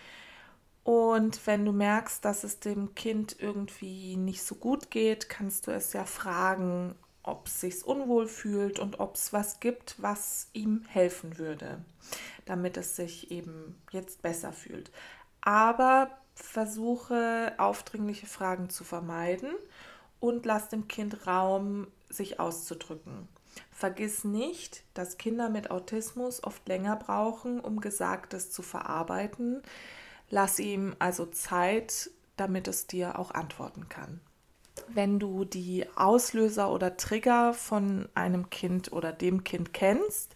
Und 0.84 1.48
wenn 1.48 1.64
du 1.64 1.72
merkst, 1.72 2.26
dass 2.26 2.44
es 2.44 2.60
dem 2.60 2.94
Kind 2.94 3.38
irgendwie 3.40 4.18
nicht 4.18 4.44
so 4.44 4.56
gut 4.56 4.92
geht, 4.92 5.30
kannst 5.30 5.68
du 5.68 5.72
es 5.72 5.94
ja 5.94 6.04
fragen, 6.04 6.94
ob 7.24 7.48
es 7.48 7.62
sich 7.62 7.86
unwohl 7.86 8.28
fühlt 8.28 8.80
und 8.80 9.00
ob 9.00 9.16
es 9.16 9.32
was 9.32 9.62
gibt, 9.62 9.96
was 9.98 10.50
ihm 10.52 10.84
helfen 10.90 11.38
würde, 11.38 11.86
damit 12.44 12.76
es 12.76 12.98
sich 12.98 13.32
eben 13.32 13.82
jetzt 13.92 14.22
besser 14.22 14.52
fühlt. 14.52 14.92
Aber 15.40 16.10
versuche 16.36 17.54
aufdringliche 17.58 18.28
Fragen 18.28 18.70
zu 18.70 18.84
vermeiden 18.84 19.52
und 20.20 20.46
lass 20.46 20.68
dem 20.68 20.90
Kind 20.90 21.26
Raum, 21.28 21.88
sich 22.10 22.42
auszudrücken. 22.42 23.30
Vergiss 23.84 24.24
nicht, 24.24 24.86
dass 24.94 25.18
Kinder 25.18 25.50
mit 25.50 25.70
Autismus 25.70 26.42
oft 26.42 26.66
länger 26.70 26.96
brauchen, 26.96 27.60
um 27.60 27.82
Gesagtes 27.82 28.50
zu 28.50 28.62
verarbeiten. 28.62 29.62
Lass 30.30 30.58
ihm 30.60 30.96
also 31.00 31.26
Zeit, 31.26 32.10
damit 32.38 32.70
es 32.70 32.88
dir 32.88 33.20
auch 33.20 33.32
antworten 33.32 33.90
kann. 33.90 34.22
Wenn 34.88 35.20
du 35.20 35.44
die 35.44 35.86
Auslöser 35.98 36.72
oder 36.72 36.96
Trigger 36.96 37.54
von 37.54 38.08
einem 38.16 38.50
Kind 38.50 38.94
oder 38.94 39.12
dem 39.12 39.44
Kind 39.44 39.74
kennst, 39.74 40.34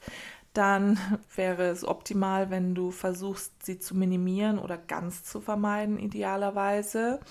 dann 0.51 0.99
wäre 1.33 1.69
es 1.69 1.87
optimal, 1.87 2.49
wenn 2.49 2.75
du 2.75 2.91
versuchst, 2.91 3.63
sie 3.63 3.79
zu 3.79 3.95
minimieren 3.95 4.59
oder 4.59 4.77
ganz 4.77 5.23
zu 5.23 5.39
vermeiden, 5.39 5.97
idealerweise. 5.99 7.21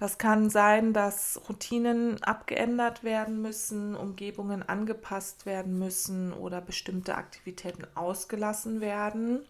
Das 0.00 0.16
kann 0.16 0.48
sein, 0.48 0.94
dass 0.94 1.38
Routinen 1.46 2.22
abgeändert 2.22 3.04
werden 3.04 3.42
müssen, 3.42 3.94
Umgebungen 3.94 4.62
angepasst 4.66 5.44
werden 5.44 5.78
müssen 5.78 6.32
oder 6.32 6.62
bestimmte 6.62 7.16
Aktivitäten 7.16 7.86
ausgelassen 7.94 8.80
werden. 8.80 9.40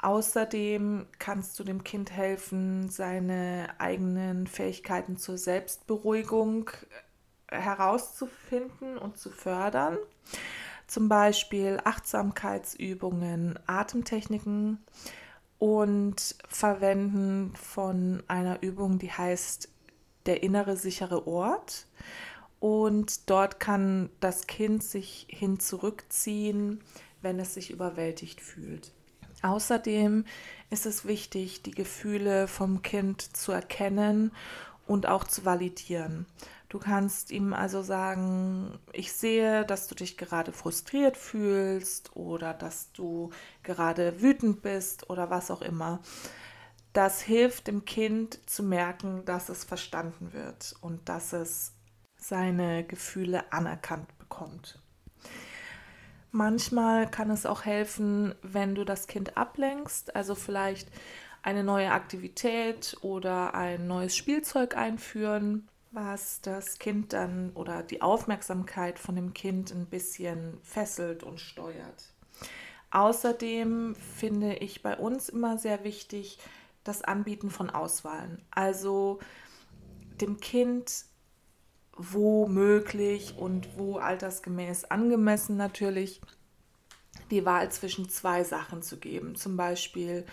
Außerdem 0.00 1.06
kannst 1.20 1.56
du 1.56 1.62
dem 1.62 1.84
Kind 1.84 2.10
helfen, 2.10 2.88
seine 2.88 3.68
eigenen 3.78 4.48
Fähigkeiten 4.48 5.16
zur 5.16 5.38
Selbstberuhigung 5.38 6.72
herauszufinden 7.48 8.98
und 8.98 9.18
zu 9.18 9.30
fördern 9.30 9.98
zum 10.88 11.08
Beispiel 11.08 11.78
Achtsamkeitsübungen, 11.84 13.56
Atemtechniken 13.66 14.84
und 15.60 16.36
Verwenden 16.48 17.54
von 17.54 18.22
einer 18.26 18.62
Übung, 18.62 18.98
die 18.98 19.12
heißt 19.12 19.68
der 20.26 20.42
innere 20.42 20.76
sichere 20.76 21.28
Ort. 21.28 21.86
Und 22.60 23.28
dort 23.28 23.60
kann 23.60 24.10
das 24.20 24.46
Kind 24.46 24.82
sich 24.82 25.26
hin 25.28 25.60
zurückziehen, 25.60 26.80
wenn 27.20 27.38
es 27.38 27.54
sich 27.54 27.70
überwältigt 27.70 28.40
fühlt. 28.40 28.92
Außerdem 29.42 30.24
ist 30.70 30.86
es 30.86 31.04
wichtig, 31.04 31.62
die 31.62 31.70
Gefühle 31.72 32.48
vom 32.48 32.80
Kind 32.82 33.36
zu 33.36 33.52
erkennen 33.52 34.32
und 34.86 35.06
auch 35.06 35.24
zu 35.24 35.44
validieren. 35.44 36.26
Du 36.70 36.78
kannst 36.78 37.32
ihm 37.32 37.52
also 37.52 37.82
sagen, 37.82 38.78
ich 38.92 39.12
sehe, 39.12 39.66
dass 39.66 39.88
du 39.88 39.96
dich 39.96 40.16
gerade 40.16 40.52
frustriert 40.52 41.16
fühlst 41.16 42.14
oder 42.14 42.54
dass 42.54 42.92
du 42.92 43.30
gerade 43.64 44.22
wütend 44.22 44.62
bist 44.62 45.10
oder 45.10 45.30
was 45.30 45.50
auch 45.50 45.62
immer. 45.62 45.98
Das 46.92 47.22
hilft 47.22 47.66
dem 47.66 47.84
Kind 47.84 48.38
zu 48.48 48.62
merken, 48.62 49.24
dass 49.24 49.48
es 49.48 49.64
verstanden 49.64 50.32
wird 50.32 50.76
und 50.80 51.08
dass 51.08 51.32
es 51.32 51.72
seine 52.16 52.84
Gefühle 52.84 53.52
anerkannt 53.52 54.16
bekommt. 54.18 54.78
Manchmal 56.30 57.10
kann 57.10 57.30
es 57.30 57.46
auch 57.46 57.64
helfen, 57.64 58.36
wenn 58.42 58.76
du 58.76 58.84
das 58.84 59.08
Kind 59.08 59.36
ablenkst, 59.36 60.14
also 60.14 60.36
vielleicht 60.36 60.88
eine 61.42 61.64
neue 61.64 61.90
Aktivität 61.90 62.96
oder 63.00 63.54
ein 63.54 63.88
neues 63.88 64.16
Spielzeug 64.16 64.76
einführen 64.76 65.66
was 65.90 66.40
das 66.40 66.78
Kind 66.78 67.12
dann 67.12 67.50
oder 67.54 67.82
die 67.82 68.02
Aufmerksamkeit 68.02 68.98
von 68.98 69.16
dem 69.16 69.34
Kind 69.34 69.72
ein 69.72 69.86
bisschen 69.86 70.58
fesselt 70.62 71.22
und 71.22 71.40
steuert. 71.40 72.12
Außerdem 72.90 73.94
finde 73.94 74.56
ich 74.56 74.82
bei 74.82 74.96
uns 74.96 75.28
immer 75.28 75.58
sehr 75.58 75.84
wichtig 75.84 76.38
das 76.84 77.02
Anbieten 77.02 77.50
von 77.50 77.70
Auswahlen. 77.70 78.42
Also 78.50 79.18
dem 80.20 80.40
Kind 80.40 81.04
wo 81.96 82.46
möglich 82.46 83.34
und 83.36 83.76
wo 83.76 83.98
altersgemäß 83.98 84.86
angemessen 84.86 85.56
natürlich 85.56 86.20
die 87.30 87.44
Wahl 87.44 87.70
zwischen 87.70 88.08
zwei 88.08 88.42
Sachen 88.42 88.82
zu 88.82 88.98
geben. 88.98 89.34
Zum 89.34 89.56
Beispiel 89.56 90.24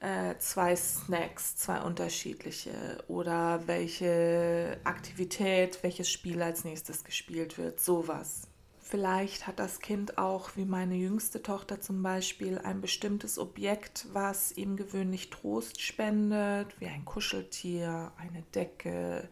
äh, 0.00 0.36
zwei 0.38 0.76
Snacks, 0.76 1.56
zwei 1.56 1.80
unterschiedliche 1.80 3.02
oder 3.08 3.66
welche 3.66 4.78
Aktivität, 4.84 5.82
welches 5.82 6.10
Spiel 6.10 6.42
als 6.42 6.64
nächstes 6.64 7.04
gespielt 7.04 7.58
wird, 7.58 7.80
sowas. 7.80 8.48
Vielleicht 8.88 9.48
hat 9.48 9.58
das 9.58 9.80
Kind 9.80 10.16
auch, 10.16 10.50
wie 10.54 10.64
meine 10.64 10.94
jüngste 10.94 11.42
Tochter 11.42 11.80
zum 11.80 12.04
Beispiel, 12.04 12.58
ein 12.58 12.80
bestimmtes 12.80 13.36
Objekt, 13.36 14.06
was 14.12 14.52
ihm 14.52 14.76
gewöhnlich 14.76 15.30
Trost 15.30 15.80
spendet, 15.80 16.78
wie 16.78 16.86
ein 16.86 17.04
Kuscheltier, 17.04 18.12
eine 18.16 18.42
Decke 18.54 19.28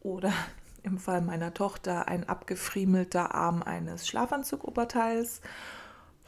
oder 0.00 0.32
im 0.84 0.98
Fall 0.98 1.22
meiner 1.22 1.54
Tochter 1.54 2.06
ein 2.06 2.28
abgefriemelter 2.28 3.34
Arm 3.34 3.64
eines 3.64 4.06
Schlafanzugoberteils, 4.06 5.40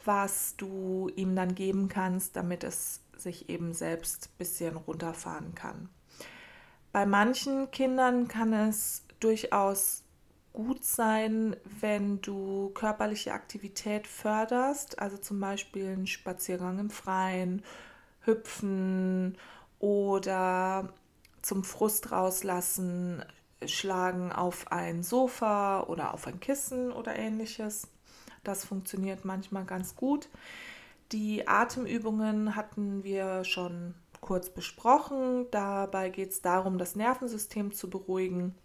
was 0.03 0.57
du 0.57 1.09
ihm 1.15 1.37
dann 1.37 1.55
geben 1.55 1.87
kannst, 1.87 2.35
damit 2.35 2.65
es 2.65 2.99
sich 3.21 3.49
eben 3.49 3.73
selbst 3.73 4.27
ein 4.27 4.37
bisschen 4.37 4.77
runterfahren 4.77 5.55
kann. 5.55 5.89
Bei 6.91 7.05
manchen 7.05 7.69
Kindern 7.71 8.27
kann 8.27 8.53
es 8.53 9.05
durchaus 9.19 10.03
gut 10.53 10.83
sein, 10.83 11.55
wenn 11.79 12.19
du 12.21 12.69
körperliche 12.69 13.33
Aktivität 13.33 14.07
förderst, 14.07 14.97
also 14.97 15.17
zum 15.17 15.39
Beispiel 15.39 15.87
einen 15.87 16.07
Spaziergang 16.07 16.79
im 16.79 16.89
Freien, 16.89 17.63
Hüpfen 18.21 19.37
oder 19.79 20.91
zum 21.43 21.63
Frust 21.63 22.11
rauslassen, 22.11 23.23
schlagen 23.65 24.31
auf 24.31 24.71
ein 24.71 25.03
Sofa 25.03 25.83
oder 25.83 26.13
auf 26.13 26.25
ein 26.25 26.39
Kissen 26.39 26.91
oder 26.91 27.15
ähnliches. 27.15 27.87
Das 28.43 28.65
funktioniert 28.65 29.25
manchmal 29.25 29.65
ganz 29.65 29.95
gut. 29.95 30.29
Die 31.11 31.47
Atemübungen 31.47 32.55
hatten 32.55 33.03
wir 33.03 33.43
schon 33.45 33.93
kurz 34.19 34.49
besprochen. 34.49 35.45
Dabei 35.51 36.09
geht 36.09 36.31
es 36.31 36.41
darum, 36.41 36.77
das 36.77 36.95
Nervensystem 36.95 37.71
zu 37.71 37.89
beruhigen. 37.89 38.55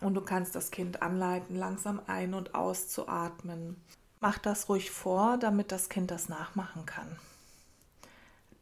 Und 0.00 0.14
du 0.14 0.20
kannst 0.20 0.56
das 0.56 0.70
Kind 0.70 1.02
anleiten, 1.02 1.54
langsam 1.54 2.00
ein- 2.06 2.34
und 2.34 2.54
auszuatmen. 2.54 3.76
Mach 4.20 4.38
das 4.38 4.68
ruhig 4.68 4.90
vor, 4.90 5.36
damit 5.38 5.70
das 5.70 5.88
Kind 5.88 6.10
das 6.10 6.28
nachmachen 6.28 6.86
kann. 6.86 7.18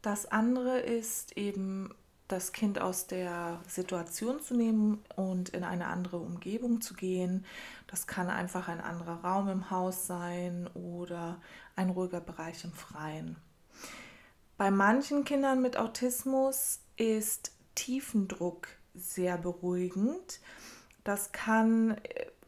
Das 0.01 0.25
andere 0.31 0.79
ist 0.79 1.37
eben 1.37 1.93
das 2.31 2.53
Kind 2.53 2.79
aus 2.79 3.07
der 3.07 3.59
Situation 3.67 4.39
zu 4.39 4.55
nehmen 4.55 5.03
und 5.15 5.49
in 5.49 5.63
eine 5.63 5.87
andere 5.87 6.17
Umgebung 6.17 6.81
zu 6.81 6.93
gehen. 6.93 7.45
Das 7.87 8.07
kann 8.07 8.29
einfach 8.29 8.67
ein 8.67 8.79
anderer 8.79 9.23
Raum 9.23 9.49
im 9.49 9.69
Haus 9.69 10.07
sein 10.07 10.69
oder 10.73 11.41
ein 11.75 11.89
ruhiger 11.89 12.21
Bereich 12.21 12.63
im 12.63 12.71
Freien. 12.71 13.35
Bei 14.57 14.71
manchen 14.71 15.25
Kindern 15.25 15.61
mit 15.61 15.77
Autismus 15.77 16.79
ist 16.95 17.51
Tiefendruck 17.75 18.67
sehr 18.93 19.37
beruhigend. 19.37 20.39
Das 21.03 21.31
kann 21.31 21.97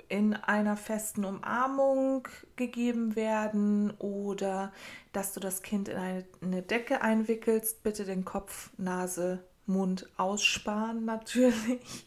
in 0.09 0.35
einer 0.35 0.77
festen 0.77 1.25
Umarmung 1.25 2.27
gegeben 2.55 3.15
werden 3.15 3.91
oder 3.97 4.71
dass 5.11 5.33
du 5.33 5.39
das 5.39 5.63
Kind 5.63 5.89
in 5.89 5.97
eine, 5.97 6.61
Decke 6.61 7.01
einwickelst. 7.01 7.81
Bitte 7.81 8.05
den 8.05 8.23
Kopf, 8.23 8.69
Nase, 8.77 9.43
Mund 9.65 10.07
aussparen 10.17 11.05
natürlich. 11.05 12.05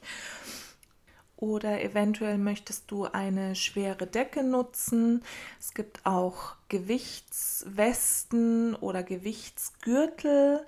Oder 1.37 1.83
eventuell 1.83 2.39
möchtest 2.39 2.91
du 2.91 3.05
eine 3.05 3.55
schwere 3.55 4.07
Decke 4.07 4.43
nutzen. 4.43 5.23
Es 5.61 5.75
gibt 5.75 6.07
auch 6.07 6.57
Gewichtswesten 6.71 8.75
oder 8.75 9.03
Gewichtsgürtel. 9.03 10.67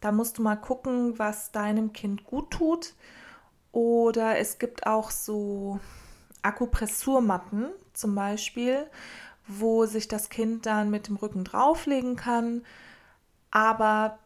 Da 0.00 0.10
musst 0.10 0.38
du 0.38 0.42
mal 0.42 0.56
gucken, 0.56 1.20
was 1.20 1.52
deinem 1.52 1.92
Kind 1.92 2.24
gut 2.24 2.50
tut. 2.50 2.94
Oder 3.70 4.38
es 4.38 4.58
gibt 4.58 4.88
auch 4.88 5.12
so 5.12 5.78
Akupressurmatten 6.42 7.68
zum 7.92 8.16
Beispiel, 8.16 8.90
wo 9.46 9.86
sich 9.86 10.08
das 10.08 10.30
Kind 10.30 10.66
dann 10.66 10.90
mit 10.90 11.06
dem 11.06 11.14
Rücken 11.16 11.44
drauflegen 11.44 12.16
kann. 12.16 12.64
Aber 13.52 14.18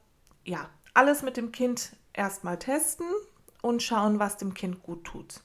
ja, 0.44 0.70
alles 0.94 1.22
mit 1.22 1.37
dem 1.37 1.53
Kind 1.53 1.96
erstmal 2.12 2.59
testen 2.59 3.07
und 3.62 3.83
schauen, 3.83 4.18
was 4.18 4.37
dem 4.37 4.55
Kind 4.55 4.83
gut 4.83 5.05
tut. 5.05 5.40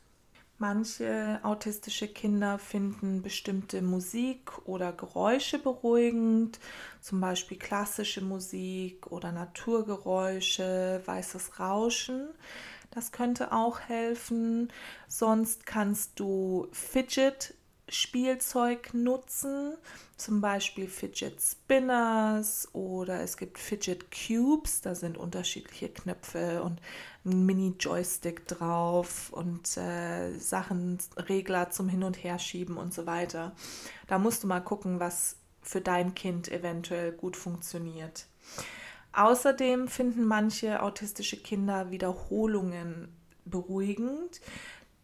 Manche 0.59 1.39
autistische 1.43 2.07
Kinder 2.07 2.57
finden 2.57 3.21
bestimmte 3.21 3.83
Musik 3.83 4.51
oder 4.65 4.91
Geräusche 4.91 5.59
beruhigend, 5.59 6.59
zum 6.99 7.21
Beispiel 7.21 7.59
klassische 7.59 8.21
Musik 8.21 9.11
oder 9.11 9.31
Naturgeräusche, 9.31 11.03
weißes 11.05 11.59
Rauschen. 11.59 12.29
Das 12.89 13.11
könnte 13.11 13.51
auch 13.51 13.81
helfen. 13.81 14.73
Sonst 15.07 15.67
kannst 15.67 16.19
du 16.19 16.67
Fidget 16.71 17.53
Spielzeug 17.89 18.93
nutzen, 18.93 19.75
zum 20.17 20.41
Beispiel 20.41 20.87
Fidget 20.87 21.41
Spinners 21.41 22.67
oder 22.73 23.21
es 23.21 23.37
gibt 23.37 23.57
Fidget 23.57 24.07
Cubes, 24.11 24.81
da 24.81 24.95
sind 24.95 25.17
unterschiedliche 25.17 25.89
Knöpfe 25.89 26.63
und 26.63 26.81
ein 27.25 27.45
Mini-Joystick 27.45 28.47
drauf 28.47 29.31
und 29.31 29.77
äh, 29.77 30.37
Sachen, 30.37 30.97
Regler 31.15 31.69
zum 31.69 31.87
Hin- 31.87 32.03
und 32.03 32.21
Herschieben 32.23 32.77
und 32.77 32.93
so 32.93 33.05
weiter. 33.05 33.55
Da 34.07 34.19
musst 34.19 34.43
du 34.43 34.47
mal 34.47 34.61
gucken, 34.61 34.99
was 34.99 35.37
für 35.61 35.81
dein 35.81 36.15
Kind 36.15 36.51
eventuell 36.51 37.11
gut 37.11 37.35
funktioniert. 37.35 38.27
Außerdem 39.13 39.87
finden 39.87 40.25
manche 40.25 40.81
autistische 40.81 41.37
Kinder 41.37 41.91
Wiederholungen 41.91 43.09
beruhigend. 43.45 44.41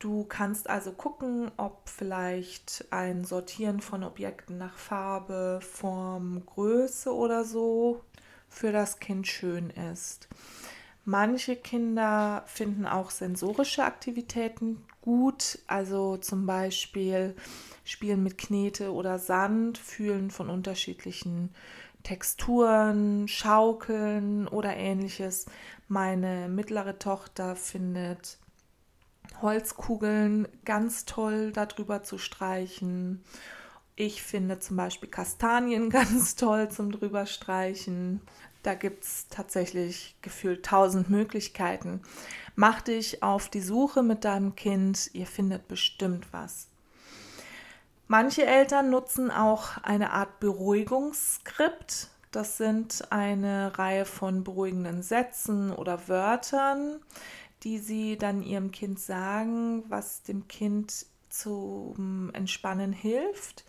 Du 0.04 0.26
kannst 0.26 0.70
also 0.70 0.92
gucken, 0.92 1.50
ob 1.56 1.88
vielleicht 1.88 2.84
ein 2.90 3.24
Sortieren 3.24 3.80
von 3.80 4.04
Objekten 4.04 4.58
nach 4.58 4.78
Farbe, 4.78 5.62
Form, 5.62 6.46
Größe 6.46 7.16
oder 7.16 7.46
so 7.46 8.02
für 8.50 8.74
das 8.74 9.00
Kind 9.00 9.28
schön 9.28 9.70
ist. 9.70 10.28
Manche 11.06 11.56
Kinder 11.56 12.44
finden 12.48 12.86
auch 12.86 13.12
sensorische 13.12 13.86
Aktivitäten 13.86 14.84
gut, 15.00 15.60
also 15.68 16.18
zum 16.18 16.46
Beispiel 16.46 17.34
spielen 17.86 18.24
mit 18.24 18.38
Knete 18.38 18.92
oder 18.92 19.20
Sand, 19.20 19.78
fühlen 19.78 20.32
von 20.32 20.50
unterschiedlichen 20.50 21.56
Texturen, 22.04 23.30
schaukeln 23.30 24.50
oder 24.50 24.76
ähnliches. 24.76 25.46
Meine 25.88 26.50
mittlere 26.50 27.00
Tochter 27.00 27.56
findet 27.56 28.43
Holzkugeln 29.42 30.48
ganz 30.66 31.06
toll 31.06 31.52
darüber 31.52 32.04
zu 32.04 32.18
streichen. 32.18 33.24
Ich 33.96 34.24
finde 34.24 34.60
zum 34.60 34.78
Beispiel 34.78 35.10
Kastanien 35.10 35.90
ganz 35.92 36.36
toll 36.36 36.70
zum 36.70 36.92
drüber 36.92 37.26
streichen. 37.26 38.22
Da 38.64 38.76
gibt 38.76 39.04
es 39.04 39.28
tatsächlich 39.30 40.16
gefühlt 40.22 40.66
tausend 40.66 41.10
Möglichkeiten. 41.10 42.02
Mach 42.56 42.82
dich 42.82 43.22
auf 43.22 43.50
die 43.50 43.62
Suche 43.62 44.04
mit 44.04 44.24
deinem 44.24 44.56
Kind, 44.56 45.10
ihr 45.14 45.28
findet 45.28 45.68
bestimmt 45.68 46.28
was. 46.32 46.70
Manche 48.08 48.46
Eltern 48.46 48.90
nutzen 48.90 49.32
auch 49.32 49.78
eine 49.82 50.12
Art 50.12 50.40
Beruhigungsskript. 50.40 52.10
Das 52.32 52.58
sind 52.58 53.12
eine 53.12 53.78
Reihe 53.78 54.06
von 54.06 54.44
beruhigenden 54.44 55.04
Sätzen 55.04 55.72
oder 55.72 56.08
Wörtern, 56.08 57.00
die 57.64 57.80
sie 57.80 58.18
dann 58.18 58.44
ihrem 58.44 58.72
Kind 58.72 59.00
sagen, 59.00 59.84
was 59.90 60.24
dem 60.24 60.48
Kind 60.48 61.06
zum 61.30 62.32
Entspannen 62.34 62.94
hilft. 62.94 63.66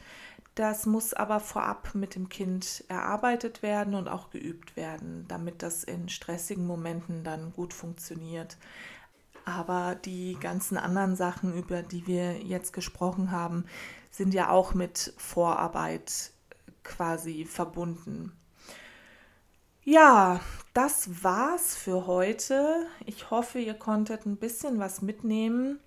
Das 0.54 0.86
muss 0.86 1.14
aber 1.14 1.40
vorab 1.40 1.94
mit 1.94 2.14
dem 2.14 2.28
Kind 2.28 2.84
erarbeitet 2.88 3.62
werden 3.62 3.94
und 3.94 4.08
auch 4.08 4.30
geübt 4.30 4.76
werden, 4.76 5.24
damit 5.26 5.62
das 5.62 5.82
in 5.82 6.08
stressigen 6.08 6.66
Momenten 6.66 7.24
dann 7.24 7.52
gut 7.52 7.74
funktioniert. 7.74 8.56
Aber 9.44 9.96
die 9.96 10.36
ganzen 10.40 10.76
anderen 10.76 11.16
Sachen, 11.16 11.56
über 11.56 11.82
die 11.82 12.06
wir 12.06 12.40
jetzt 12.42 12.72
gesprochen 12.72 13.30
haben, 13.30 13.64
sind 14.10 14.32
ja 14.32 14.50
auch 14.50 14.74
mit 14.74 15.12
Vorarbeit 15.16 16.30
quasi 16.84 17.44
verbunden. 17.44 18.32
Ja, 19.84 20.40
das 20.72 21.22
war's 21.22 21.76
für 21.76 22.06
heute. 22.06 22.86
Ich 23.04 23.30
hoffe, 23.30 23.58
ihr 23.58 23.74
konntet 23.74 24.24
ein 24.24 24.36
bisschen 24.36 24.78
was 24.78 25.02
mitnehmen. 25.02 25.78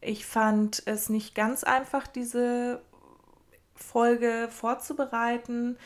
Ich 0.00 0.24
fand 0.24 0.82
es 0.86 1.10
nicht 1.10 1.34
ganz 1.34 1.62
einfach, 1.62 2.06
diese 2.06 2.80
Folge 3.74 4.48
vorzubereiten, 4.50 5.76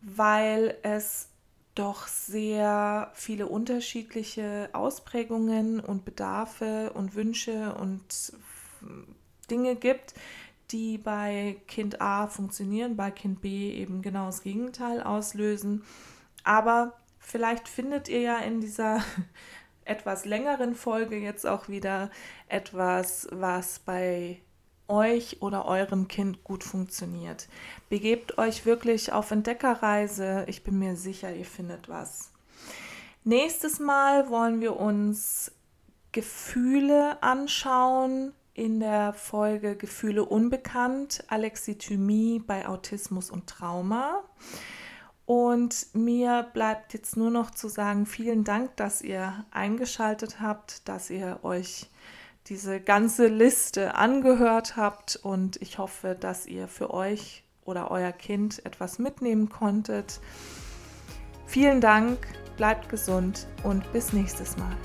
weil 0.00 0.78
es 0.82 1.28
doch 1.74 2.06
sehr 2.06 3.10
viele 3.12 3.46
unterschiedliche 3.46 4.70
Ausprägungen 4.72 5.80
und 5.80 6.06
Bedarfe 6.06 6.92
und 6.94 7.14
Wünsche 7.14 7.74
und 7.74 8.32
Dinge 9.50 9.76
gibt, 9.76 10.14
die 10.70 10.96
bei 10.96 11.58
Kind 11.68 12.00
A 12.00 12.26
funktionieren, 12.26 12.96
bei 12.96 13.10
Kind 13.10 13.42
B 13.42 13.70
eben 13.74 14.00
genau 14.00 14.26
das 14.26 14.42
Gegenteil 14.42 15.02
auslösen. 15.02 15.82
Aber 16.44 16.92
vielleicht 17.18 17.68
findet 17.68 18.08
ihr 18.08 18.20
ja 18.20 18.38
in 18.38 18.60
dieser 18.60 19.02
etwas 19.84 20.24
längeren 20.24 20.74
Folge 20.74 21.16
jetzt 21.16 21.46
auch 21.46 21.68
wieder 21.68 22.10
etwas, 22.48 23.26
was 23.32 23.80
bei 23.80 24.40
euch 24.86 25.40
oder 25.40 25.64
eurem 25.64 26.08
Kind 26.08 26.44
gut 26.44 26.62
funktioniert. 26.62 27.48
Begebt 27.88 28.38
euch 28.38 28.66
wirklich 28.66 29.12
auf 29.12 29.30
Entdeckerreise. 29.30 30.44
Ich 30.46 30.62
bin 30.62 30.78
mir 30.78 30.96
sicher, 30.96 31.34
ihr 31.34 31.46
findet 31.46 31.88
was. 31.88 32.30
Nächstes 33.24 33.78
Mal 33.78 34.28
wollen 34.28 34.60
wir 34.60 34.76
uns 34.76 35.50
Gefühle 36.12 37.22
anschauen 37.22 38.32
in 38.52 38.78
der 38.78 39.14
Folge 39.14 39.76
Gefühle 39.76 40.24
unbekannt, 40.24 41.24
Alexithymie 41.28 42.38
bei 42.38 42.68
Autismus 42.68 43.30
und 43.30 43.48
Trauma. 43.48 44.22
Und 45.26 45.86
mir 45.94 46.46
bleibt 46.52 46.92
jetzt 46.92 47.16
nur 47.16 47.30
noch 47.30 47.50
zu 47.50 47.68
sagen, 47.68 48.04
vielen 48.04 48.44
Dank, 48.44 48.76
dass 48.76 49.00
ihr 49.00 49.44
eingeschaltet 49.50 50.40
habt, 50.40 50.86
dass 50.88 51.08
ihr 51.08 51.40
euch 51.42 51.88
diese 52.48 52.78
ganze 52.78 53.26
Liste 53.28 53.94
angehört 53.94 54.76
habt 54.76 55.16
und 55.16 55.60
ich 55.62 55.78
hoffe, 55.78 56.14
dass 56.18 56.46
ihr 56.46 56.68
für 56.68 56.92
euch 56.92 57.42
oder 57.64 57.90
euer 57.90 58.12
Kind 58.12 58.64
etwas 58.66 58.98
mitnehmen 58.98 59.48
konntet. 59.48 60.20
Vielen 61.46 61.80
Dank, 61.80 62.18
bleibt 62.58 62.90
gesund 62.90 63.46
und 63.62 63.90
bis 63.92 64.12
nächstes 64.12 64.58
Mal. 64.58 64.76